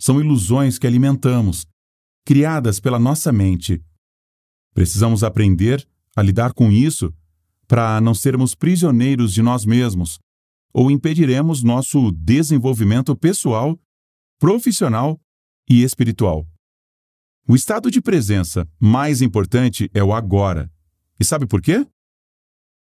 [0.00, 1.66] são ilusões que alimentamos,
[2.24, 3.82] criadas pela nossa mente.
[4.74, 7.14] Precisamos aprender a lidar com isso
[7.66, 10.18] para não sermos prisioneiros de nós mesmos
[10.72, 13.78] ou impediremos nosso desenvolvimento pessoal,
[14.40, 15.20] profissional
[15.70, 16.46] e espiritual.
[17.46, 20.70] O estado de presença mais importante é o agora.
[21.20, 21.86] E sabe por quê?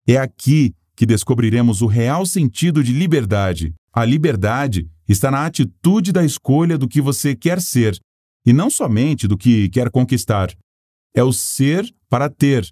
[0.08, 3.74] É aqui que descobriremos o real sentido de liberdade.
[3.94, 8.00] A liberdade está na atitude da escolha do que você quer ser,
[8.46, 10.50] e não somente do que quer conquistar.
[11.14, 12.68] É o ser para ter.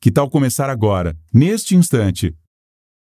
[0.00, 2.34] Que tal começar agora, neste instante?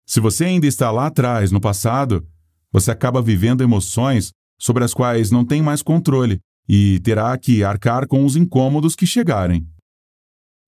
[0.06, 2.26] Se você ainda está lá atrás, no passado,
[2.72, 8.06] você acaba vivendo emoções sobre as quais não tem mais controle e terá que arcar
[8.06, 9.68] com os incômodos que chegarem.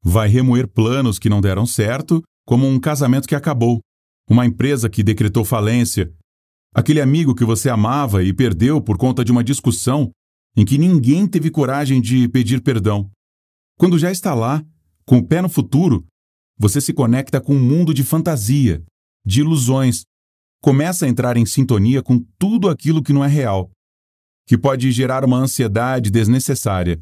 [0.02, 3.78] Vai remoer planos que não deram certo, como um casamento que acabou,
[4.26, 6.10] uma empresa que decretou falência,
[6.74, 10.10] aquele amigo que você amava e perdeu por conta de uma discussão
[10.56, 13.10] em que ninguém teve coragem de pedir perdão.
[13.78, 14.64] Quando já está lá,
[15.04, 16.06] com o pé no futuro,
[16.58, 18.82] você se conecta com um mundo de fantasia,
[19.26, 20.04] de ilusões,
[20.62, 23.70] começa a entrar em sintonia com tudo aquilo que não é real,
[24.46, 26.98] que pode gerar uma ansiedade desnecessária.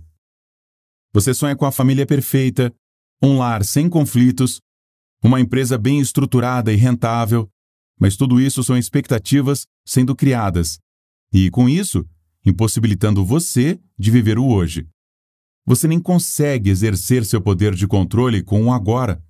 [1.14, 2.74] Você sonha com a família perfeita,
[3.22, 4.60] um lar sem conflitos,
[5.26, 7.50] uma empresa bem estruturada e rentável,
[7.98, 10.78] mas tudo isso são expectativas sendo criadas,
[11.32, 12.06] e com isso,
[12.44, 14.86] impossibilitando você de viver o hoje.
[15.66, 19.20] Você nem consegue exercer seu poder de controle com o agora.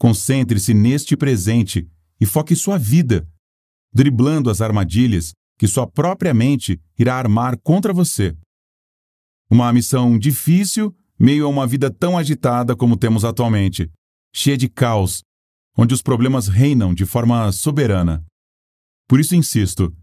[0.00, 1.88] Concentre-se neste presente
[2.20, 3.28] e foque sua vida,
[3.92, 8.36] driblando as armadilhas que sua própria mente irá armar contra você.
[9.48, 13.88] Uma missão difícil, meio a uma vida tão agitada como temos atualmente
[14.32, 15.22] cheia de caos,
[15.76, 18.24] onde os problemas reinam de forma soberana.
[19.08, 19.94] Por isso insisto: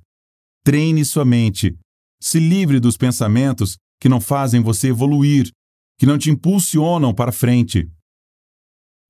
[0.63, 1.77] treine sua mente,
[2.21, 5.51] se livre dos pensamentos que não fazem você evoluir,
[5.97, 7.89] que não te impulsionam para frente.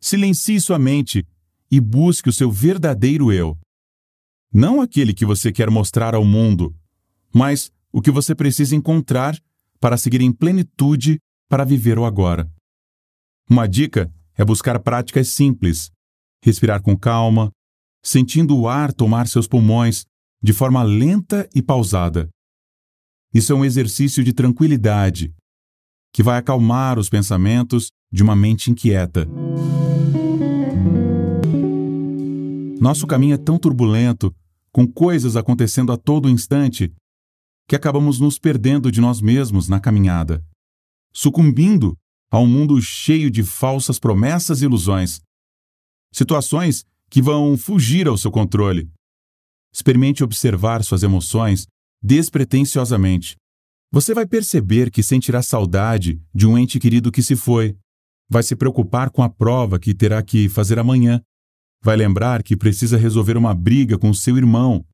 [0.02, 1.26] Silencie sua mente
[1.70, 3.58] e busque o seu verdadeiro eu.
[4.54, 6.76] Não aquele que você quer mostrar ao mundo,
[7.34, 9.38] mas o que você precisa encontrar
[9.80, 12.50] para seguir em plenitude para viver o agora.
[13.50, 15.92] Uma dica é buscar práticas simples,
[16.44, 17.52] respirar com calma,
[18.04, 20.06] sentindo o ar tomar seus pulmões
[20.42, 22.30] de forma lenta e pausada.
[23.34, 25.34] Isso é um exercício de tranquilidade
[26.14, 29.28] que vai acalmar os pensamentos de uma mente inquieta.
[32.80, 34.34] Nosso caminho é tão turbulento,
[34.72, 36.94] com coisas acontecendo a todo instante,
[37.68, 40.44] que acabamos nos perdendo de nós mesmos na caminhada,
[41.12, 41.98] sucumbindo
[42.30, 45.20] a um mundo cheio de falsas promessas e ilusões.
[46.14, 48.90] Situações que vão fugir ao seu controle.
[49.74, 51.68] Experimente observar suas emoções
[52.02, 53.36] despretensiosamente.
[53.92, 57.78] Você vai perceber que sentirá saudade de um ente querido que se foi.
[58.30, 61.22] Vai se preocupar com a prova que terá que fazer amanhã.
[61.82, 64.86] Vai lembrar que precisa resolver uma briga com seu irmão.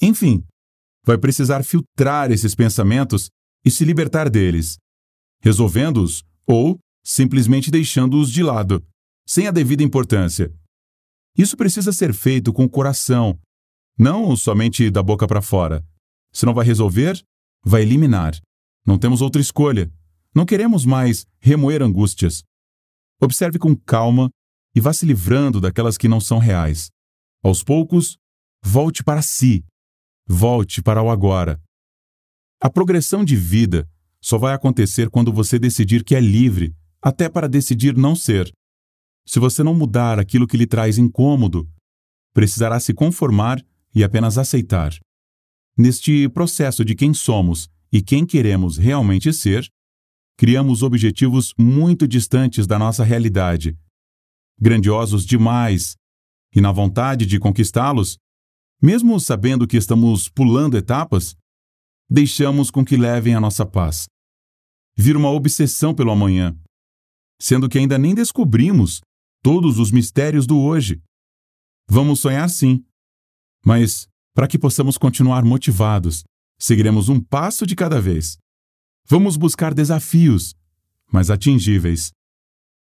[0.00, 0.42] Enfim,
[1.04, 3.28] vai precisar filtrar esses pensamentos
[3.64, 4.78] e se libertar deles.
[5.42, 8.84] Resolvendo-os, ou simplesmente deixando-os de lado,
[9.26, 10.52] sem a devida importância.
[11.36, 13.38] Isso precisa ser feito com o coração,
[13.98, 15.84] não somente da boca para fora.
[16.32, 17.22] Se não vai resolver,
[17.64, 18.34] vai eliminar.
[18.86, 19.92] Não temos outra escolha.
[20.34, 22.42] Não queremos mais remoer angústias.
[23.20, 24.30] Observe com calma
[24.74, 26.90] e vá se livrando daquelas que não são reais.
[27.42, 28.16] Aos poucos,
[28.62, 29.64] volte para si.
[30.26, 31.60] Volte para o agora.
[32.60, 33.89] A progressão de vida
[34.22, 38.52] só vai acontecer quando você decidir que é livre, até para decidir não ser.
[39.26, 41.68] Se você não mudar aquilo que lhe traz incômodo,
[42.32, 44.92] precisará se conformar e apenas aceitar.
[45.76, 49.66] Neste processo de quem somos e quem queremos realmente ser,
[50.36, 53.76] criamos objetivos muito distantes da nossa realidade,
[54.58, 55.96] grandiosos demais,
[56.54, 58.18] e na vontade de conquistá-los,
[58.82, 61.36] mesmo sabendo que estamos pulando etapas,
[62.10, 64.06] deixamos com que levem a nossa paz.
[64.96, 66.58] Vira uma obsessão pelo amanhã,
[67.40, 69.00] sendo que ainda nem descobrimos
[69.42, 71.00] todos os mistérios do hoje.
[71.88, 72.84] Vamos sonhar sim,
[73.64, 76.24] mas para que possamos continuar motivados,
[76.58, 78.36] seguiremos um passo de cada vez.
[79.06, 80.54] Vamos buscar desafios,
[81.12, 82.10] mas atingíveis.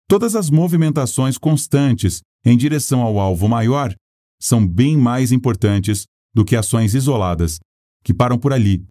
[0.09, 3.94] Todas as movimentações constantes em direção ao alvo maior
[4.40, 7.59] são bem mais importantes do que ações isoladas,
[8.03, 8.85] que param por ali,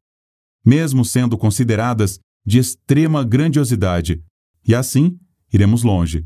[0.66, 4.24] mesmo sendo consideradas de extrema grandiosidade,
[4.68, 5.20] e assim
[5.52, 6.26] iremos longe.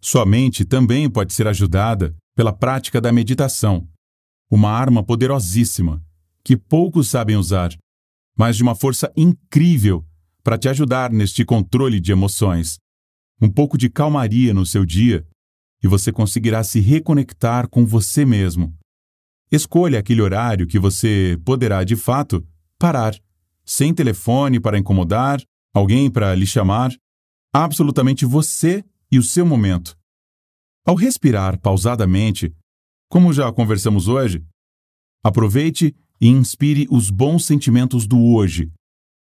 [0.00, 3.88] Sua mente também pode ser ajudada pela prática da meditação,
[4.50, 6.04] uma arma poderosíssima
[6.44, 7.70] que poucos sabem usar,
[8.36, 10.04] mas de uma força incrível
[10.42, 12.76] para te ajudar neste controle de emoções.
[13.40, 15.26] Um pouco de calmaria no seu dia
[15.82, 18.76] e você conseguirá se reconectar com você mesmo.
[19.50, 22.46] Escolha aquele horário que você poderá, de fato,
[22.84, 23.18] parar,
[23.64, 25.40] sem telefone para incomodar,
[25.72, 26.94] alguém para lhe chamar,
[27.50, 29.96] absolutamente você e o seu momento.
[30.86, 32.54] Ao respirar pausadamente,
[33.08, 34.44] como já conversamos hoje,
[35.24, 38.70] aproveite e inspire os bons sentimentos do hoje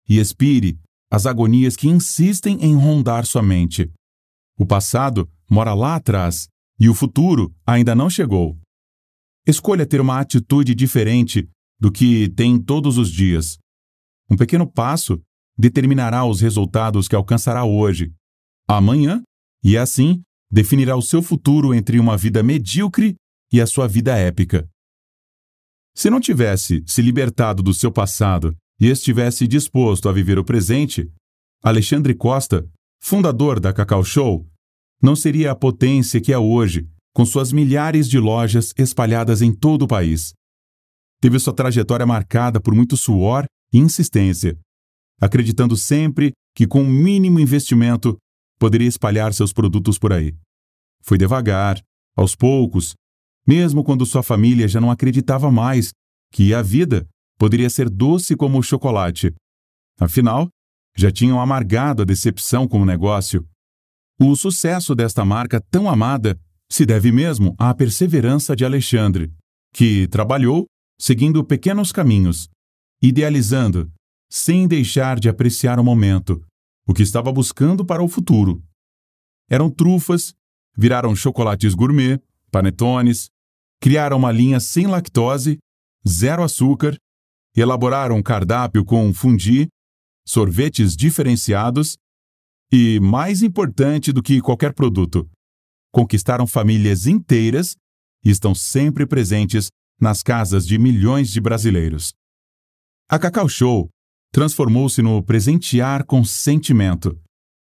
[0.08, 0.80] e expire
[1.12, 3.92] as agonias que insistem em rondar sua mente.
[4.58, 8.58] O passado mora lá atrás e o futuro ainda não chegou.
[9.46, 11.46] Escolha ter uma atitude diferente
[11.80, 13.58] do que tem todos os dias.
[14.30, 15.20] Um pequeno passo
[15.58, 18.12] determinará os resultados que alcançará hoje,
[18.68, 19.22] amanhã,
[19.64, 23.14] e assim definirá o seu futuro entre uma vida medíocre
[23.52, 24.68] e a sua vida épica.
[25.94, 31.10] Se não tivesse se libertado do seu passado e estivesse disposto a viver o presente,
[31.62, 32.66] Alexandre Costa,
[33.02, 34.46] fundador da Cacau Show,
[35.02, 39.82] não seria a potência que é hoje, com suas milhares de lojas espalhadas em todo
[39.82, 40.32] o país.
[41.20, 44.58] Teve sua trajetória marcada por muito suor e insistência,
[45.20, 48.16] acreditando sempre que com o um mínimo investimento
[48.58, 50.34] poderia espalhar seus produtos por aí.
[51.02, 51.80] Foi devagar,
[52.16, 52.94] aos poucos,
[53.46, 55.90] mesmo quando sua família já não acreditava mais
[56.32, 57.06] que a vida
[57.38, 59.34] poderia ser doce como o chocolate.
[59.98, 60.48] Afinal,
[60.96, 63.46] já tinham amargado a decepção com o negócio.
[64.20, 66.38] O sucesso desta marca tão amada
[66.70, 69.32] se deve mesmo à perseverança de Alexandre,
[69.72, 70.66] que trabalhou
[71.00, 72.50] seguindo pequenos caminhos,
[73.02, 73.90] idealizando,
[74.30, 76.44] sem deixar de apreciar o momento,
[76.86, 78.62] o que estava buscando para o futuro.
[79.48, 80.34] Eram trufas,
[80.76, 83.30] viraram chocolates gourmet, panetones,
[83.80, 85.58] criaram uma linha sem lactose,
[86.06, 86.94] zero açúcar,
[87.56, 89.68] elaboraram um cardápio com fundi,
[90.26, 91.96] sorvetes diferenciados
[92.70, 95.26] e, mais importante do que qualquer produto,
[95.90, 97.74] conquistaram famílias inteiras
[98.22, 102.12] e estão sempre presentes nas casas de milhões de brasileiros.
[103.08, 103.88] A Cacau Show
[104.32, 107.20] transformou-se no presentear com sentimento.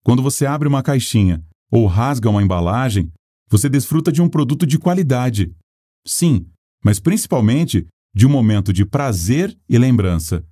[0.04, 3.12] Quando você abre uma caixinha ou rasga uma embalagem,
[3.48, 5.54] você desfruta de um produto de qualidade.
[6.06, 6.46] Sim,
[6.84, 10.44] mas principalmente de um momento de prazer e lembrança.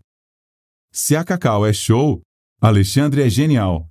[0.92, 2.20] Se a Cacau é show,
[2.60, 3.88] Alexandre é genial.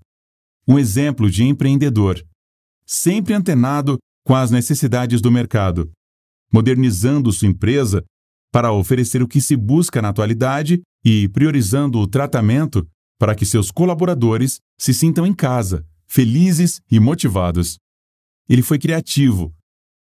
[0.68, 2.22] Um exemplo de empreendedor,
[2.86, 5.90] sempre antenado com as necessidades do mercado,
[6.52, 8.04] modernizando sua empresa
[8.52, 12.88] para oferecer o que se busca na atualidade e priorizando o tratamento
[13.20, 17.78] para que seus colaboradores se sintam em casa, felizes e motivados.
[18.50, 19.54] Ele foi criativo,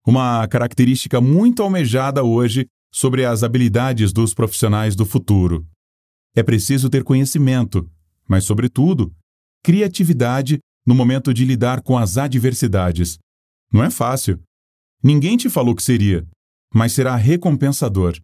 [0.07, 5.67] uma característica muito almejada hoje sobre as habilidades dos profissionais do futuro.
[6.35, 7.89] É preciso ter conhecimento,
[8.29, 9.15] mas, sobretudo,
[9.63, 13.19] criatividade no momento de lidar com as adversidades.
[13.73, 14.41] Não é fácil.
[15.03, 16.27] Ninguém te falou que seria,
[16.73, 18.19] mas será recompensador.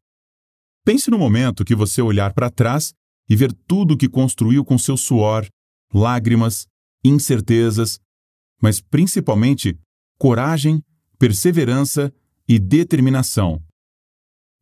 [0.85, 2.95] Pense no momento que você olhar para trás
[3.29, 5.47] e ver tudo que construiu com seu suor,
[5.93, 6.67] lágrimas,
[7.05, 7.99] incertezas,
[8.63, 9.79] mas principalmente
[10.19, 10.83] coragem,
[11.19, 12.13] perseverança
[12.49, 13.61] e determinação.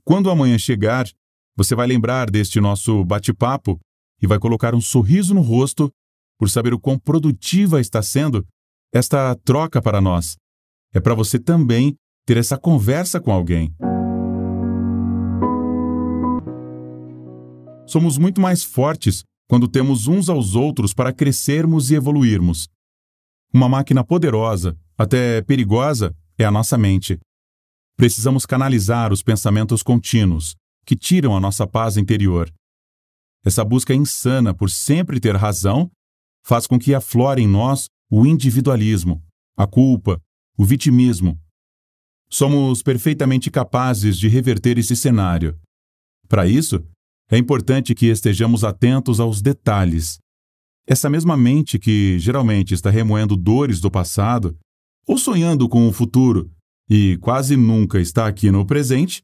[0.05, 1.07] Quando amanhã chegar,
[1.55, 3.79] você vai lembrar deste nosso bate-papo
[4.21, 5.91] e vai colocar um sorriso no rosto
[6.39, 8.47] por saber o quão produtiva está sendo
[8.93, 10.37] esta troca para nós.
[10.93, 11.97] É para você também
[12.27, 13.73] ter essa conversa com alguém.
[17.87, 22.69] Somos muito mais fortes quando temos uns aos outros para crescermos e evoluirmos.
[23.55, 27.17] Uma máquina poderosa, até perigosa, é a nossa mente.
[27.97, 32.53] Precisamos canalizar os pensamentos contínuos, que tiram a nossa paz interior.
[33.45, 35.89] Essa busca insana por sempre ter razão
[36.45, 39.23] faz com que aflore em nós o individualismo,
[39.57, 40.21] a culpa,
[40.59, 41.41] o vitimismo.
[42.29, 45.59] Somos perfeitamente capazes de reverter esse cenário.
[46.29, 46.85] Para isso,
[47.31, 50.19] é importante que estejamos atentos aos detalhes.
[50.87, 54.57] Essa mesma mente que geralmente está remoendo dores do passado
[55.07, 56.51] ou sonhando com o futuro
[56.89, 59.23] e quase nunca está aqui no presente,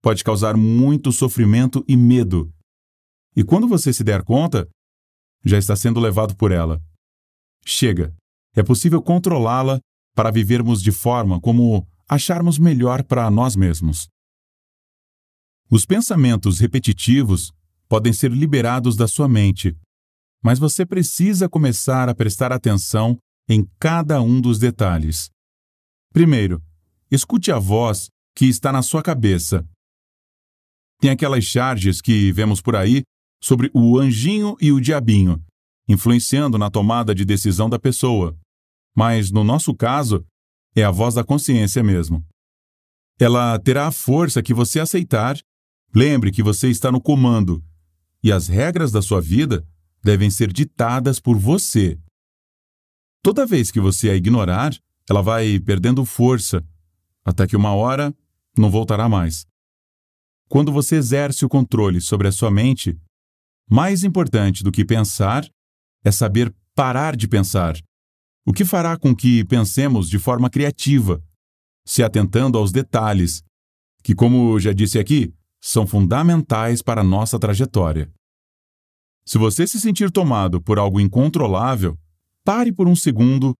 [0.00, 2.52] pode causar muito sofrimento e medo.
[3.36, 4.68] E quando você se der conta,
[5.44, 6.80] já está sendo levado por ela.
[7.64, 8.14] Chega,
[8.54, 9.80] é possível controlá-la
[10.14, 14.08] para vivermos de forma como acharmos melhor para nós mesmos.
[15.70, 17.52] Os pensamentos repetitivos
[17.88, 19.76] podem ser liberados da sua mente,
[20.42, 23.16] mas você precisa começar a prestar atenção
[23.48, 25.30] em cada um dos detalhes.
[26.12, 26.62] Primeiro,
[27.10, 29.66] escute a voz que está na sua cabeça.
[31.00, 33.02] Tem aquelas charges que vemos por aí
[33.42, 35.42] sobre o anjinho e o diabinho,
[35.88, 38.36] influenciando na tomada de decisão da pessoa.
[38.94, 40.24] Mas, no nosso caso,
[40.74, 42.24] é a voz da consciência mesmo.
[43.18, 45.36] Ela terá a força que você aceitar.
[45.94, 47.62] Lembre que você está no comando
[48.22, 49.66] e as regras da sua vida
[50.02, 51.98] devem ser ditadas por você.
[53.22, 54.74] Toda vez que você a ignorar,
[55.08, 56.64] ela vai perdendo força,
[57.24, 58.14] até que uma hora
[58.56, 59.46] não voltará mais.
[60.48, 62.98] Quando você exerce o controle sobre a sua mente,
[63.70, 65.48] mais importante do que pensar
[66.04, 67.76] é saber parar de pensar
[68.44, 71.22] o que fará com que pensemos de forma criativa,
[71.86, 73.42] se atentando aos detalhes,
[74.02, 78.12] que, como já disse aqui, são fundamentais para a nossa trajetória.
[79.24, 81.96] Se você se sentir tomado por algo incontrolável,
[82.44, 83.54] pare por um segundo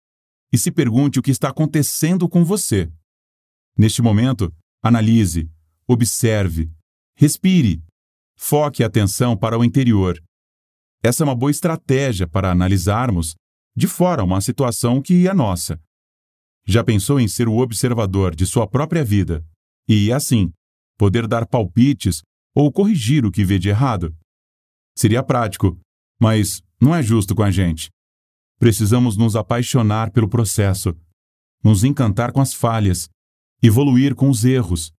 [0.53, 2.91] e se pergunte o que está acontecendo com você.
[3.79, 4.53] Neste momento,
[4.83, 5.49] analise,
[5.87, 6.71] observe,
[7.17, 7.83] respire,
[8.37, 10.21] foque a atenção para o interior.
[11.03, 13.35] Essa é uma boa estratégia para analisarmos
[13.75, 15.81] de fora uma situação que é nossa.
[16.67, 19.45] Já pensou em ser o observador de sua própria vida
[19.89, 20.53] e, assim,
[20.97, 22.23] poder dar palpites
[22.55, 24.15] ou corrigir o que vê de errado?
[24.97, 25.79] Seria prático,
[26.21, 27.91] mas não é justo com a gente.
[28.59, 30.97] Precisamos nos apaixonar pelo processo,
[31.65, 33.09] nos encantar com as falhas,
[33.63, 34.93] evoluir com os erros,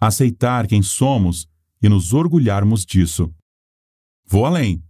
[0.00, 1.46] aceitar quem somos
[1.82, 3.32] e nos orgulharmos disso.
[4.24, 4.82] Vou além.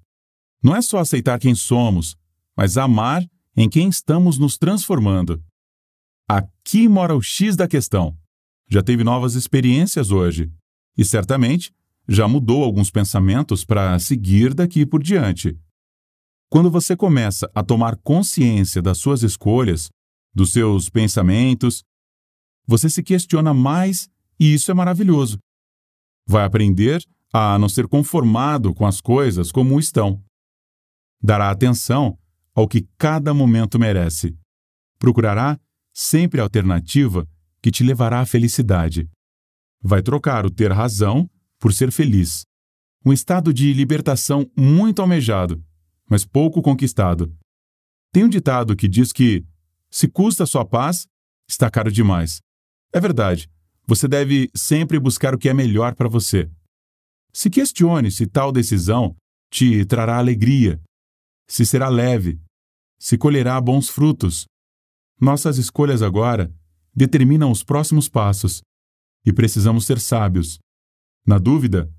[0.63, 2.17] Não é só aceitar quem somos,
[2.59, 3.25] mas amar
[3.57, 5.41] em quem estamos nos transformando.
[6.29, 8.19] Aqui mora o X da questão.
[8.69, 10.51] Já teve novas experiências hoje
[10.97, 11.73] e certamente
[12.09, 15.57] já mudou alguns pensamentos para seguir daqui por diante.
[16.51, 19.89] Quando você começa a tomar consciência das suas escolhas,
[20.35, 21.85] dos seus pensamentos,
[22.67, 25.39] você se questiona mais e isso é maravilhoso.
[26.27, 30.21] Vai aprender a não ser conformado com as coisas como estão.
[31.23, 32.19] Dará atenção
[32.59, 34.37] ao que cada momento merece.
[34.99, 35.61] Procurará
[35.95, 37.25] sempre a alternativa
[37.63, 39.09] que te levará à felicidade.
[39.81, 41.31] Vai trocar o ter razão
[41.61, 42.43] por ser feliz.
[43.07, 45.65] Um estado de libertação muito almejado,
[46.11, 47.33] mas pouco conquistado.
[48.13, 49.47] Tem um ditado que diz que,
[49.89, 51.07] se custa sua paz,
[51.49, 52.41] está caro demais.
[52.93, 53.49] É verdade,
[53.87, 56.51] você deve sempre buscar o que é melhor para você.
[57.33, 59.15] Se questione se tal decisão
[59.49, 60.81] te trará alegria,
[61.47, 62.41] se será leve,
[62.99, 64.47] se colherá bons frutos.
[65.21, 66.53] Nossas escolhas agora
[66.95, 68.61] determinam os próximos passos
[69.25, 70.59] e precisamos ser sábios.
[71.27, 71.91] Na dúvida,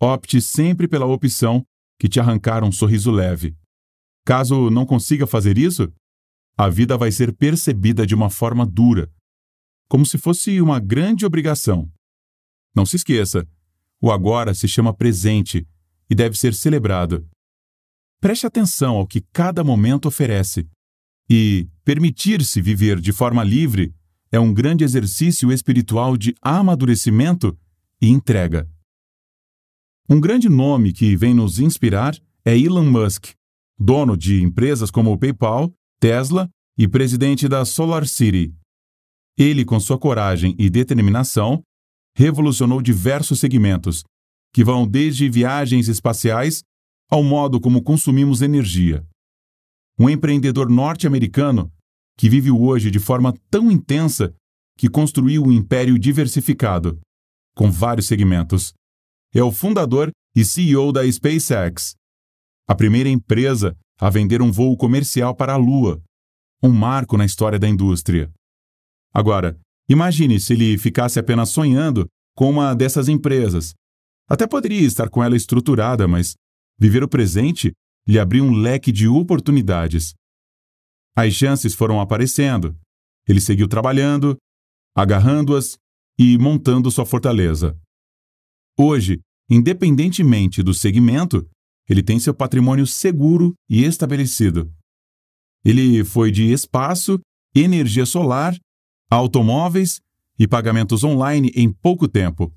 [0.00, 1.64] opte sempre pela opção
[1.98, 3.56] que te arrancar um sorriso leve.
[4.24, 5.92] Caso não consiga fazer isso,
[6.56, 9.10] a vida vai ser percebida de uma forma dura,
[9.88, 11.90] como se fosse uma grande obrigação.
[12.74, 13.46] Não se esqueça,
[14.00, 15.66] o agora se chama presente
[16.10, 17.26] e deve ser celebrado.
[18.22, 20.68] Preste atenção ao que cada momento oferece.
[21.28, 23.92] E permitir-se viver de forma livre
[24.30, 27.58] é um grande exercício espiritual de amadurecimento
[28.00, 28.70] e entrega.
[30.08, 33.32] Um grande nome que vem nos inspirar é Elon Musk,
[33.76, 36.48] dono de empresas como o PayPal, Tesla
[36.78, 38.54] e presidente da Solar City.
[39.36, 41.60] Ele, com sua coragem e determinação,
[42.16, 44.04] revolucionou diversos segmentos,
[44.54, 46.62] que vão desde viagens espaciais
[47.12, 49.06] ao modo como consumimos energia.
[49.98, 51.70] Um empreendedor norte-americano
[52.16, 54.34] que vive hoje de forma tão intensa
[54.78, 56.98] que construiu um império diversificado,
[57.54, 58.72] com vários segmentos.
[59.34, 61.94] É o fundador e CEO da SpaceX,
[62.66, 66.02] a primeira empresa a vender um voo comercial para a Lua,
[66.62, 68.32] um marco na história da indústria.
[69.12, 73.74] Agora, imagine se ele ficasse apenas sonhando com uma dessas empresas.
[74.26, 76.34] Até poderia estar com ela estruturada, mas
[76.82, 77.72] Viver o presente
[78.08, 80.14] lhe abriu um leque de oportunidades.
[81.16, 82.76] As chances foram aparecendo.
[83.24, 84.36] Ele seguiu trabalhando,
[84.92, 85.78] agarrando-as
[86.18, 87.78] e montando sua fortaleza.
[88.76, 91.48] Hoje, independentemente do segmento,
[91.88, 94.68] ele tem seu patrimônio seguro e estabelecido.
[95.64, 97.20] Ele foi de espaço
[97.54, 98.58] energia solar,
[99.08, 100.00] automóveis
[100.36, 102.52] e pagamentos online em pouco tempo.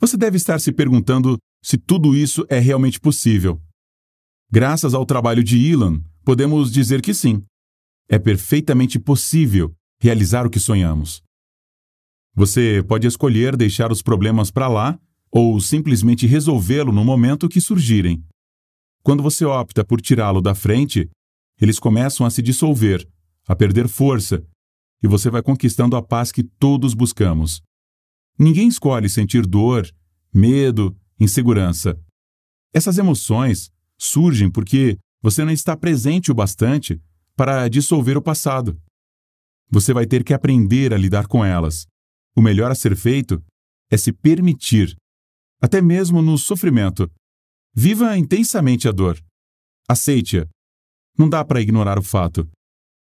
[0.00, 3.60] Você deve estar se perguntando se tudo isso é realmente possível.
[4.50, 7.44] Graças ao trabalho de Elon, podemos dizer que sim.
[8.08, 11.22] É perfeitamente possível realizar o que sonhamos.
[12.34, 14.98] Você pode escolher deixar os problemas para lá
[15.30, 18.22] ou simplesmente resolvê-lo no momento que surgirem.
[19.02, 21.08] Quando você opta por tirá-lo da frente,
[21.60, 23.08] eles começam a se dissolver,
[23.46, 24.44] a perder força,
[25.02, 27.62] e você vai conquistando a paz que todos buscamos.
[28.38, 29.88] Ninguém escolhe sentir dor,
[30.32, 31.98] medo, insegurança.
[32.74, 37.00] Essas emoções surgem porque você não está presente o bastante
[37.36, 38.80] para dissolver o passado.
[39.70, 41.86] Você vai ter que aprender a lidar com elas.
[42.36, 43.42] O melhor a ser feito
[43.90, 44.96] é se permitir,
[45.60, 47.10] até mesmo no sofrimento.
[47.74, 49.18] Viva intensamente a dor.
[49.88, 50.46] Aceite-a.
[51.16, 52.48] Não dá para ignorar o fato.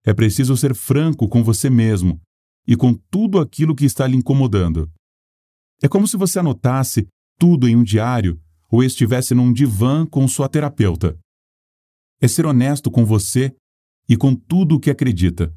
[0.05, 2.19] É preciso ser franco com você mesmo
[2.65, 4.89] e com tudo aquilo que está lhe incomodando.
[5.81, 7.07] É como se você anotasse
[7.37, 11.17] tudo em um diário ou estivesse num divã com sua terapeuta.
[12.21, 13.55] É ser honesto com você
[14.09, 15.53] e com tudo o que acredita.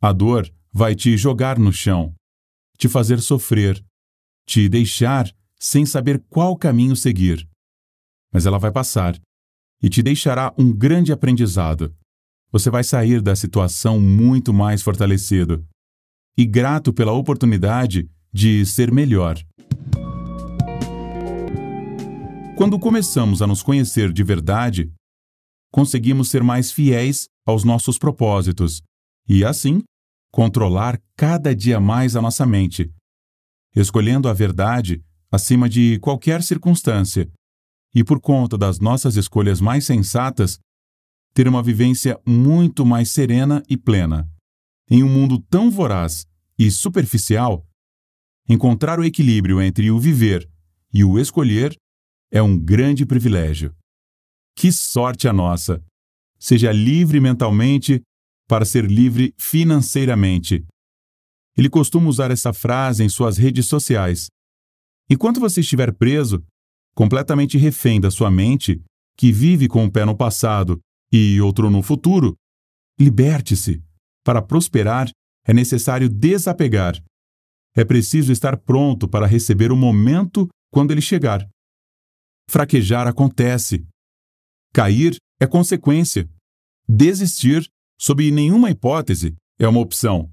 [0.00, 2.14] A dor vai te jogar no chão,
[2.78, 3.84] te fazer sofrer,
[4.46, 7.48] te deixar sem saber qual caminho seguir.
[8.32, 9.20] Mas ela vai passar
[9.82, 11.94] e te deixará um grande aprendizado.
[12.50, 15.64] Você vai sair da situação muito mais fortalecido
[16.36, 19.36] e grato pela oportunidade de ser melhor.
[22.54, 24.92] Quando começamos a nos conhecer de verdade,
[25.72, 28.82] conseguimos ser mais fiéis aos nossos propósitos
[29.26, 29.82] e, assim,
[30.30, 32.92] controlar cada dia mais a nossa mente,
[33.74, 37.26] escolhendo a verdade acima de qualquer circunstância,
[37.94, 40.58] e por conta das nossas escolhas mais sensatas,
[41.32, 44.30] ter uma vivência muito mais serena e plena.
[44.90, 46.26] Em um mundo tão voraz
[46.58, 47.66] e superficial,
[48.46, 50.46] encontrar o equilíbrio entre o viver
[50.92, 51.74] e o escolher
[52.32, 53.76] é um grande privilégio.
[54.56, 55.84] Que sorte a nossa!
[56.38, 58.00] Seja livre mentalmente
[58.48, 60.64] para ser livre financeiramente.
[61.56, 64.28] Ele costuma usar essa frase em suas redes sociais.
[65.10, 66.42] Enquanto você estiver preso,
[66.94, 68.80] completamente refém da sua mente,
[69.16, 70.80] que vive com um pé no passado
[71.12, 72.34] e outro no futuro,
[72.98, 73.82] liberte-se.
[74.24, 75.10] Para prosperar,
[75.46, 76.94] é necessário desapegar.
[77.76, 81.46] É preciso estar pronto para receber o momento quando ele chegar.
[82.48, 83.86] Fraquejar acontece.
[84.72, 86.28] Cair é consequência.
[86.88, 87.66] Desistir
[87.98, 90.28] sob nenhuma hipótese, é uma opção.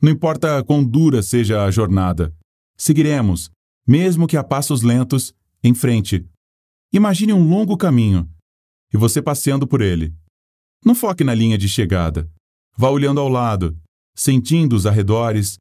[0.00, 2.32] Não importa quão dura seja a jornada,
[2.76, 3.50] seguiremos,
[3.86, 6.24] mesmo que a passos lentos, em frente.
[6.92, 8.30] Imagine um longo caminho
[8.92, 10.14] e você passeando por ele.
[10.84, 12.30] Não foque na linha de chegada.
[12.76, 13.76] Vá olhando ao lado,
[14.14, 15.56] sentindo os arredores,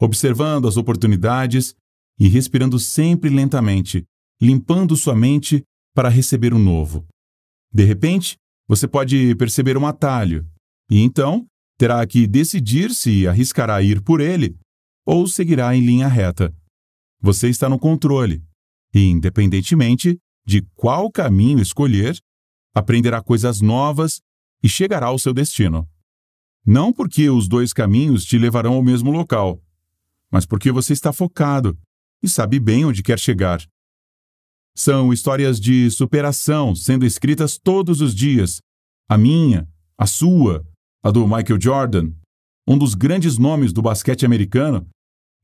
[0.00, 1.74] observando as oportunidades
[2.18, 4.04] e respirando sempre lentamente,
[4.40, 5.62] limpando sua mente
[5.94, 7.06] para receber o um novo.
[7.72, 8.36] De repente,
[8.66, 10.46] você pode perceber um atalho,
[10.90, 11.46] e então
[11.78, 14.56] terá que decidir se arriscará ir por ele
[15.06, 16.54] ou seguirá em linha reta.
[17.20, 18.42] Você está no controle
[18.94, 22.18] e, independentemente de qual caminho escolher,
[22.74, 24.20] aprenderá coisas novas
[24.62, 25.88] e chegará ao seu destino.
[26.64, 29.62] Não porque os dois caminhos te levarão ao mesmo local,
[30.30, 31.78] mas porque você está focado
[32.22, 33.66] e sabe bem onde quer chegar.
[34.76, 38.60] São histórias de superação sendo escritas todos os dias.
[39.08, 39.68] A minha,
[39.98, 40.64] a sua,
[41.02, 42.12] a do Michael Jordan,
[42.66, 44.86] um dos grandes nomes do basquete americano,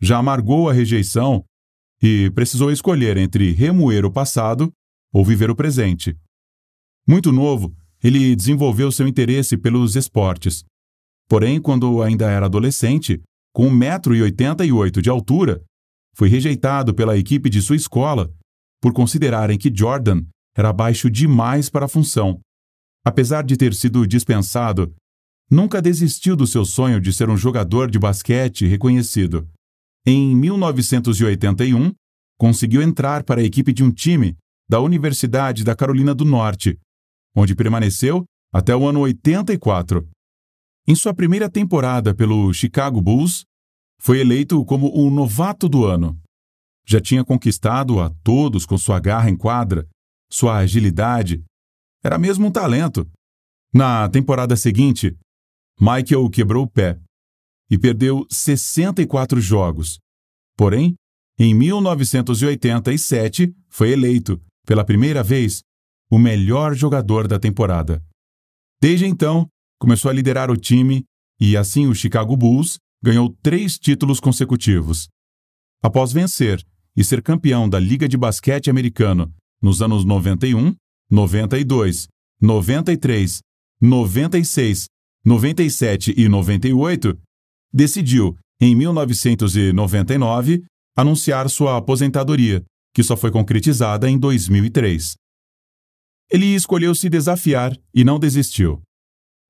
[0.01, 1.45] já amargou a rejeição
[2.03, 4.71] e precisou escolher entre remoer o passado
[5.13, 6.17] ou viver o presente.
[7.09, 10.65] Muito novo, ele desenvolveu seu interesse pelos esportes.
[11.29, 13.21] Porém, quando ainda era adolescente,
[13.53, 15.63] com 1,88m de altura,
[16.15, 18.33] foi rejeitado pela equipe de sua escola
[18.81, 20.23] por considerarem que Jordan
[20.57, 22.41] era baixo demais para a função.
[23.05, 24.95] Apesar de ter sido dispensado
[25.51, 29.49] nunca desistiu do seu sonho de ser um jogador de basquete reconhecido.
[30.05, 31.93] Em 1981,
[32.39, 34.37] conseguiu entrar para a equipe de um time
[34.69, 36.79] da Universidade da Carolina do Norte,
[37.35, 40.09] onde permaneceu até o ano 84.
[40.89, 43.45] Em sua primeira temporada pelo Chicago Bulls,
[44.01, 46.19] foi eleito como o novato do ano.
[46.89, 49.89] Já tinha conquistado a todos com sua garra em quadra,
[50.31, 51.43] sua agilidade.
[52.05, 53.09] Era mesmo um talento.
[53.75, 55.17] Na temporada seguinte,
[55.81, 56.99] Michael quebrou o pé
[57.69, 59.99] e perdeu 64 jogos.
[60.57, 60.95] Porém,
[61.39, 65.63] em 1987 foi eleito, pela primeira vez,
[66.11, 68.03] o melhor jogador da temporada.
[68.81, 71.05] Desde então, começou a liderar o time
[71.41, 75.09] e assim o Chicago Bulls ganhou três títulos consecutivos.
[75.83, 76.65] Após vencer
[76.97, 80.75] e ser campeão da Liga de Basquete Americano nos anos 91,
[81.11, 82.09] 92,
[82.41, 83.41] 93,
[83.81, 84.87] 96,
[85.25, 87.19] 97 e 98,
[87.73, 90.65] decidiu, em 1999,
[90.97, 95.15] anunciar sua aposentadoria, que só foi concretizada em 2003.
[96.31, 98.81] Ele escolheu se desafiar e não desistiu.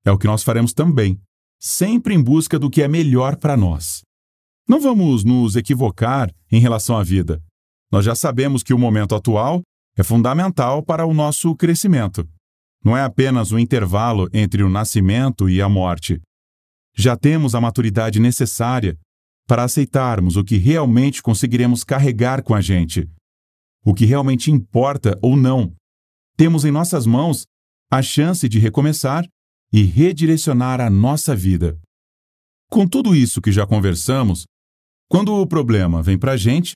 [0.05, 1.19] É o que nós faremos também,
[1.59, 4.01] sempre em busca do que é melhor para nós.
[4.67, 7.41] Não vamos nos equivocar em relação à vida.
[7.89, 9.61] Nós já sabemos que o momento atual
[9.95, 12.27] é fundamental para o nosso crescimento.
[12.83, 16.21] Não é apenas um intervalo entre o nascimento e a morte.
[16.93, 18.97] Já temos a maturidade necessária
[19.47, 23.09] para aceitarmos o que realmente conseguiremos carregar com a gente,
[23.85, 25.73] o que realmente importa ou não.
[26.35, 27.45] Temos em nossas mãos
[27.89, 29.25] a chance de recomeçar
[29.71, 31.79] e redirecionar a nossa vida.
[32.69, 34.45] Com tudo isso que já conversamos,
[35.09, 36.73] quando o problema vem para a gente,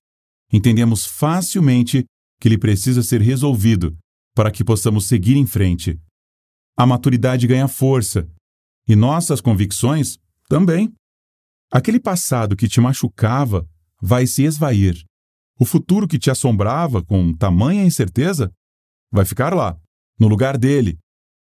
[0.52, 2.06] entendemos facilmente
[2.40, 3.98] que ele precisa ser resolvido
[4.34, 6.00] para que possamos seguir em frente.
[6.78, 8.28] A maturidade ganha força
[8.88, 10.18] e nossas convicções
[10.48, 10.94] também.
[11.72, 13.68] Aquele passado que te machucava
[14.02, 15.04] vai se esvair.
[15.60, 18.52] O futuro que te assombrava com tamanha incerteza
[19.12, 19.78] vai ficar lá,
[20.20, 20.98] no lugar dele,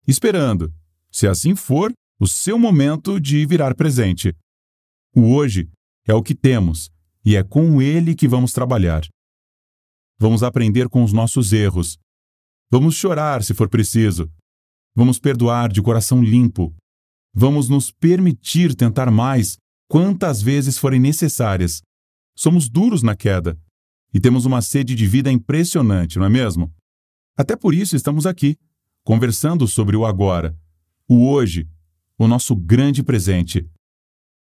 [0.07, 0.73] esperando,
[1.11, 4.33] se assim for, o seu momento de virar presente.
[5.13, 5.69] O hoje
[6.07, 6.89] é o que temos
[7.25, 9.03] e é com ele que vamos trabalhar.
[10.19, 11.97] Vamos aprender com os nossos erros.
[12.71, 14.31] Vamos chorar se for preciso.
[14.95, 16.73] Vamos perdoar de coração limpo.
[17.33, 19.57] Vamos nos permitir tentar mais
[19.89, 21.81] quantas vezes forem necessárias.
[22.37, 23.59] Somos duros na queda
[24.13, 26.73] e temos uma sede de vida impressionante, não é mesmo?
[27.35, 28.57] Até por isso estamos aqui,
[29.03, 30.57] conversando sobre o agora,
[31.07, 31.67] o hoje,
[32.17, 33.69] o nosso grande presente.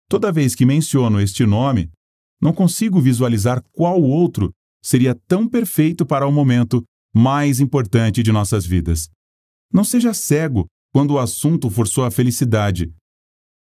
[0.10, 1.89] Toda vez que menciono este nome,
[2.41, 4.51] não consigo visualizar qual outro
[4.84, 6.84] seria tão perfeito para o momento
[7.16, 9.10] mais importante de nossas vidas.
[9.72, 12.93] Não seja cego quando o assunto for sua felicidade.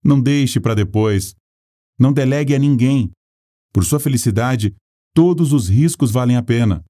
[0.04, 1.36] Não deixe para depois.
[2.00, 3.12] Não delegue a ninguém.
[3.72, 4.76] Por sua felicidade,
[5.14, 6.84] todos os riscos valem a pena.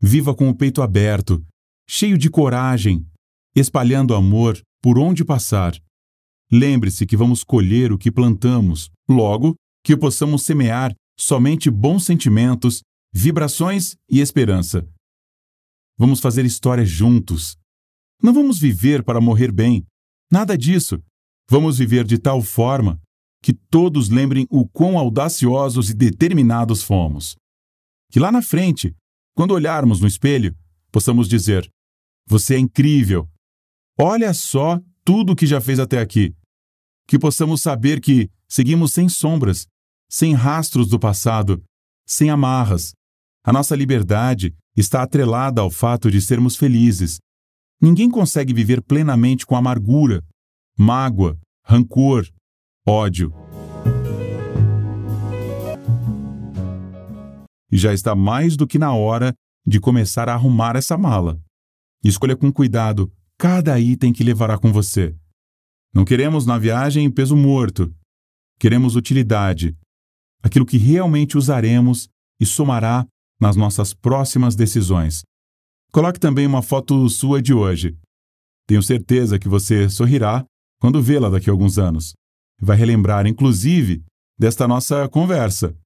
[0.00, 1.44] Viva com o peito aberto,
[1.88, 3.06] cheio de coragem,
[3.54, 5.74] espalhando amor por onde passar.
[6.50, 12.82] Lembre-se que vamos colher o que plantamos, logo, que possamos semear somente bons sentimentos,
[13.12, 14.88] vibrações e esperança.
[15.98, 17.56] Vamos fazer história juntos.
[18.22, 19.84] Não vamos viver para morrer bem.
[20.30, 21.02] Nada disso.
[21.50, 23.00] Vamos viver de tal forma
[23.42, 27.36] que todos lembrem o quão audaciosos e determinados fomos.
[28.10, 28.94] Que lá na frente,
[29.34, 30.56] quando olharmos no espelho,
[30.90, 31.68] possamos dizer:
[32.26, 33.28] Você é incrível.
[33.98, 36.34] Olha só tudo o que já fez até aqui.
[37.08, 39.66] Que possamos saber que seguimos sem sombras,
[40.10, 41.64] sem rastros do passado,
[42.06, 42.92] sem amarras.
[43.42, 47.18] A nossa liberdade está atrelada ao fato de sermos felizes.
[47.80, 50.22] Ninguém consegue viver plenamente com amargura,
[50.78, 52.28] mágoa, rancor,
[52.86, 53.32] ódio.
[57.72, 59.32] E já está mais do que na hora
[59.66, 61.40] de começar a arrumar essa mala.
[62.04, 65.16] Escolha com cuidado cada item que levará com você.
[65.98, 67.92] Não queremos na viagem peso morto.
[68.56, 69.76] Queremos utilidade,
[70.40, 72.08] aquilo que realmente usaremos
[72.40, 73.04] e somará
[73.40, 75.22] nas nossas próximas decisões.
[75.90, 77.98] Coloque também uma foto sua de hoje.
[78.64, 80.44] Tenho certeza que você sorrirá
[80.80, 82.12] quando vê-la daqui a alguns anos.
[82.60, 84.04] Vai relembrar, inclusive,
[84.38, 85.76] desta nossa conversa.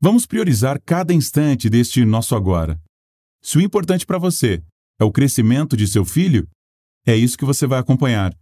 [0.00, 2.80] Vamos priorizar cada instante deste nosso agora.
[3.42, 4.62] Se o importante para você
[4.98, 6.48] é o crescimento de seu filho,
[7.06, 8.34] é isso que você vai acompanhar.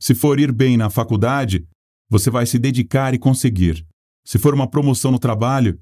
[0.00, 1.66] Se for ir bem na faculdade,
[2.08, 3.86] você vai se dedicar e conseguir.
[4.24, 5.78] Se for uma promoção no trabalho,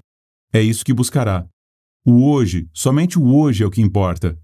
[0.51, 1.47] é isso que buscará.
[2.05, 4.37] O hoje, somente o hoje é o que importa.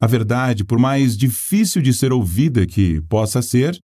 [0.00, 3.78] A verdade, por mais difícil de ser ouvida que possa ser,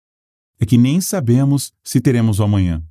[0.59, 2.85] é que nem sabemos se teremos o amanhã.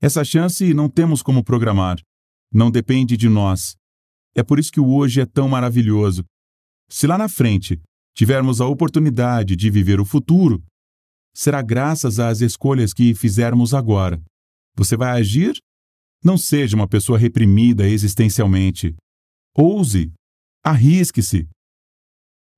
[0.00, 1.98] Essa chance não temos como programar.
[2.52, 3.74] Não depende de nós.
[4.34, 6.24] É por isso que o hoje é tão maravilhoso.
[6.88, 7.80] Se lá na frente
[8.14, 10.62] tivermos a oportunidade de viver o futuro,
[11.38, 14.20] será graças às escolhas que fizermos agora.
[14.76, 15.56] Você vai agir
[16.24, 18.96] não seja uma pessoa reprimida existencialmente.
[19.56, 20.12] Ouse.
[20.64, 21.48] Arrisque-se.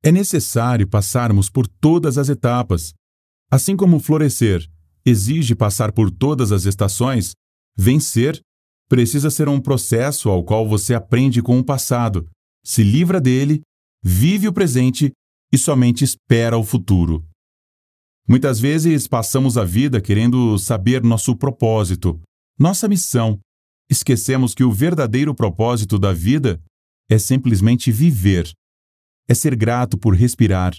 [0.02, 2.94] É necessário passarmos por todas as etapas.
[3.50, 4.66] Assim como florescer
[5.04, 7.32] exige passar por todas as estações,
[7.76, 8.40] vencer
[8.88, 12.26] precisa ser um processo ao qual você aprende com o passado,
[12.64, 13.60] se livra dele,
[14.02, 15.12] vive o presente
[15.52, 17.29] e somente espera o futuro.
[18.30, 22.22] Muitas vezes passamos a vida querendo saber nosso propósito,
[22.56, 23.40] nossa missão.
[23.90, 26.62] Esquecemos que o verdadeiro propósito da vida
[27.10, 28.48] é simplesmente viver.
[29.28, 30.76] É ser grato por respirar,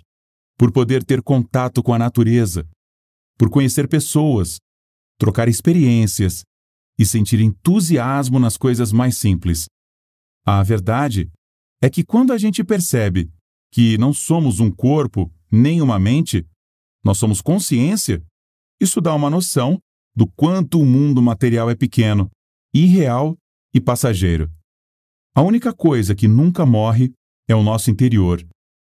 [0.58, 2.66] por poder ter contato com a natureza,
[3.38, 4.56] por conhecer pessoas,
[5.20, 6.44] trocar experiências
[6.98, 9.66] e sentir entusiasmo nas coisas mais simples.
[10.46, 11.30] A verdade
[11.84, 13.30] é que quando a gente percebe
[13.74, 16.48] que não somos um corpo nem uma mente,
[17.04, 18.24] nós somos consciência,
[18.80, 19.80] isso dá uma noção
[20.16, 22.30] do quanto o mundo material é pequeno,
[22.74, 23.38] irreal
[23.74, 24.52] e passageiro.
[25.34, 27.14] A única coisa que nunca morre
[27.48, 28.46] é o nosso interior.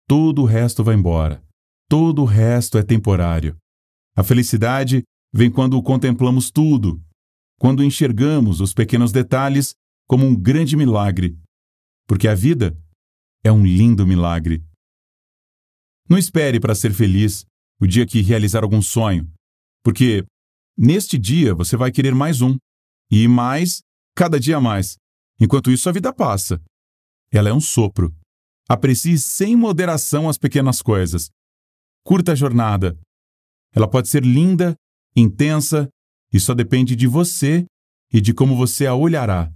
[0.09, 1.43] Todo o resto vai embora.
[1.89, 3.57] Todo o resto é temporário.
[4.17, 5.03] A felicidade
[5.33, 7.01] vem quando contemplamos tudo,
[7.59, 9.75] quando enxergamos os pequenos detalhes
[10.09, 11.39] como um grande milagre.
[12.07, 12.77] Porque a vida
[13.45, 14.65] é um lindo milagre.
[16.09, 17.45] Não espere para ser feliz
[17.81, 19.31] o dia que realizar algum sonho,
[19.83, 20.25] porque
[20.77, 22.57] neste dia você vai querer mais um,
[23.11, 23.81] e mais,
[24.15, 24.97] cada dia mais.
[25.41, 26.61] Enquanto isso, a vida passa.
[27.33, 28.15] Ela é um sopro.
[28.69, 31.31] Aprecie sem moderação as pequenas coisas.
[32.05, 32.97] Curta a jornada.
[33.75, 34.75] Ela pode ser linda,
[35.17, 35.89] intensa,
[36.33, 37.65] e só depende de você
[38.13, 39.53] e de como você a olhará.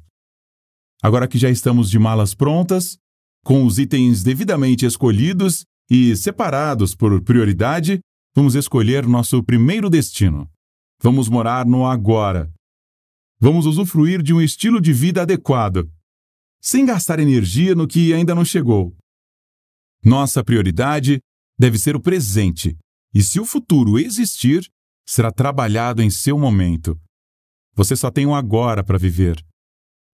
[1.03, 2.97] Agora que já estamos de malas prontas,
[3.45, 8.01] com os itens devidamente escolhidos e separados por prioridade,
[8.37, 10.51] Vamos escolher nosso primeiro destino.
[11.01, 12.53] Vamos morar no agora.
[13.39, 15.89] Vamos usufruir de um estilo de vida adequado,
[16.61, 18.97] sem gastar energia no que ainda não chegou.
[20.05, 21.21] Nossa prioridade
[21.57, 22.77] deve ser o presente,
[23.15, 24.69] e se o futuro existir,
[25.07, 27.01] será trabalhado em seu momento.
[27.75, 29.41] Você só tem um agora para viver.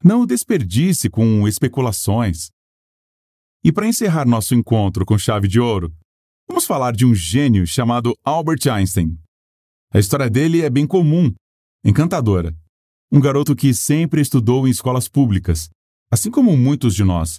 [0.04, 2.50] Não o desperdice com especulações.
[3.64, 5.94] E para encerrar nosso encontro com chave de ouro,
[6.50, 9.16] Vamos falar de um gênio chamado Albert Einstein.
[9.94, 11.32] A história dele é bem comum,
[11.84, 12.52] encantadora.
[13.10, 15.70] Um garoto que sempre estudou em escolas públicas,
[16.10, 17.38] assim como muitos de nós.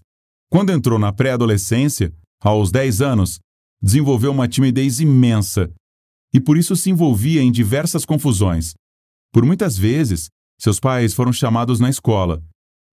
[0.50, 3.40] Quando entrou na pré-adolescência, aos 10 anos,
[3.82, 5.70] desenvolveu uma timidez imensa
[6.34, 8.74] e por isso se envolvia em diversas confusões.
[9.34, 12.42] Por muitas vezes, seus pais foram chamados na escola,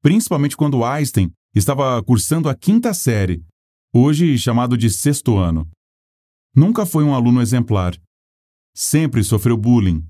[0.03, 3.41] principalmente quando Einstein estava cursando a quinta série,
[3.95, 5.65] hoje chamado de sexto ano.
[6.59, 7.97] Nunca foi um aluno exemplar.
[8.75, 10.05] Sempre sofreu bullying.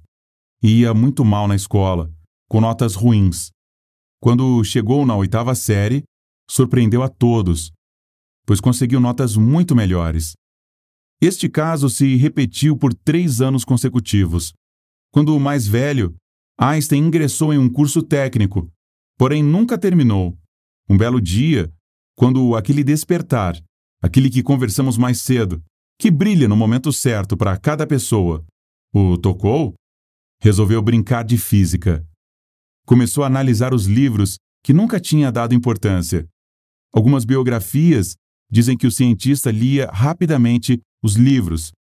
[0.62, 2.10] Ia muito mal na escola,
[2.48, 3.50] com notas ruins.
[4.18, 6.04] Quando chegou na oitava série,
[6.50, 7.70] surpreendeu a todos,
[8.46, 10.32] pois conseguiu notas muito melhores.
[11.20, 14.54] Este caso se repetiu por três anos consecutivos.
[15.12, 16.16] Quando o mais velho,
[16.58, 18.66] Einstein ingressou em um curso técnico,
[19.18, 20.34] porém nunca terminou.
[20.88, 21.70] Um belo dia,
[22.16, 23.62] quando aquele despertar,
[24.00, 25.62] aquele que conversamos mais cedo,
[25.98, 28.44] que brilha no momento certo para cada pessoa.
[28.94, 29.74] O tocou?
[30.40, 32.06] Resolveu brincar de física.
[32.86, 36.24] Começou a analisar os livros que nunca tinha dado importância.
[36.94, 38.14] Algumas biografias
[38.50, 41.72] dizem que o cientista lia rapidamente os livros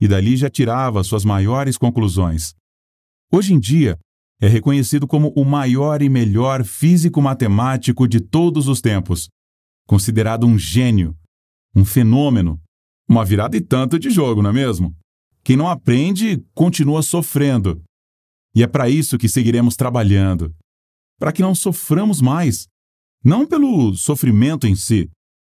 [0.00, 2.54] e dali já tirava suas maiores conclusões.
[3.32, 3.98] Hoje em dia,
[4.40, 9.28] é reconhecido como o maior e melhor físico-matemático de todos os tempos,
[9.86, 11.16] considerado um gênio,
[11.74, 12.60] um fenômeno
[13.08, 14.94] uma virada e tanto de jogo, não é mesmo?
[15.44, 17.82] Quem não aprende continua sofrendo.
[18.54, 20.54] E é para isso que seguiremos trabalhando
[21.18, 22.66] para que não soframos mais.
[23.24, 25.10] Não pelo sofrimento em si,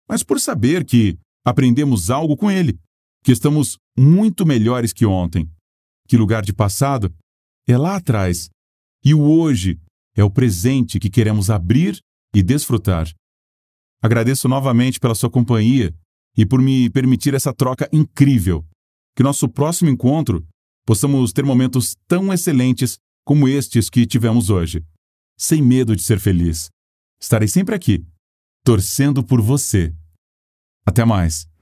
[0.10, 2.78] mas por saber que aprendemos algo com ele,
[3.24, 5.50] que estamos muito melhores que ontem,
[6.08, 7.14] que lugar de passado
[7.68, 8.50] é lá atrás
[9.04, 9.80] e o hoje
[10.16, 11.98] é o presente que queremos abrir
[12.36, 13.08] e desfrutar.
[14.02, 15.96] Agradeço novamente pela sua companhia
[16.38, 18.66] e por me permitir essa troca incrível.
[19.16, 20.46] Que nosso próximo encontro
[20.86, 24.84] possamos ter momentos tão excelentes como estes que tivemos hoje.
[25.38, 26.70] Sem medo de ser feliz.
[27.20, 28.06] Estarei sempre aqui,
[28.64, 29.94] torcendo por você.
[30.86, 31.51] Até mais.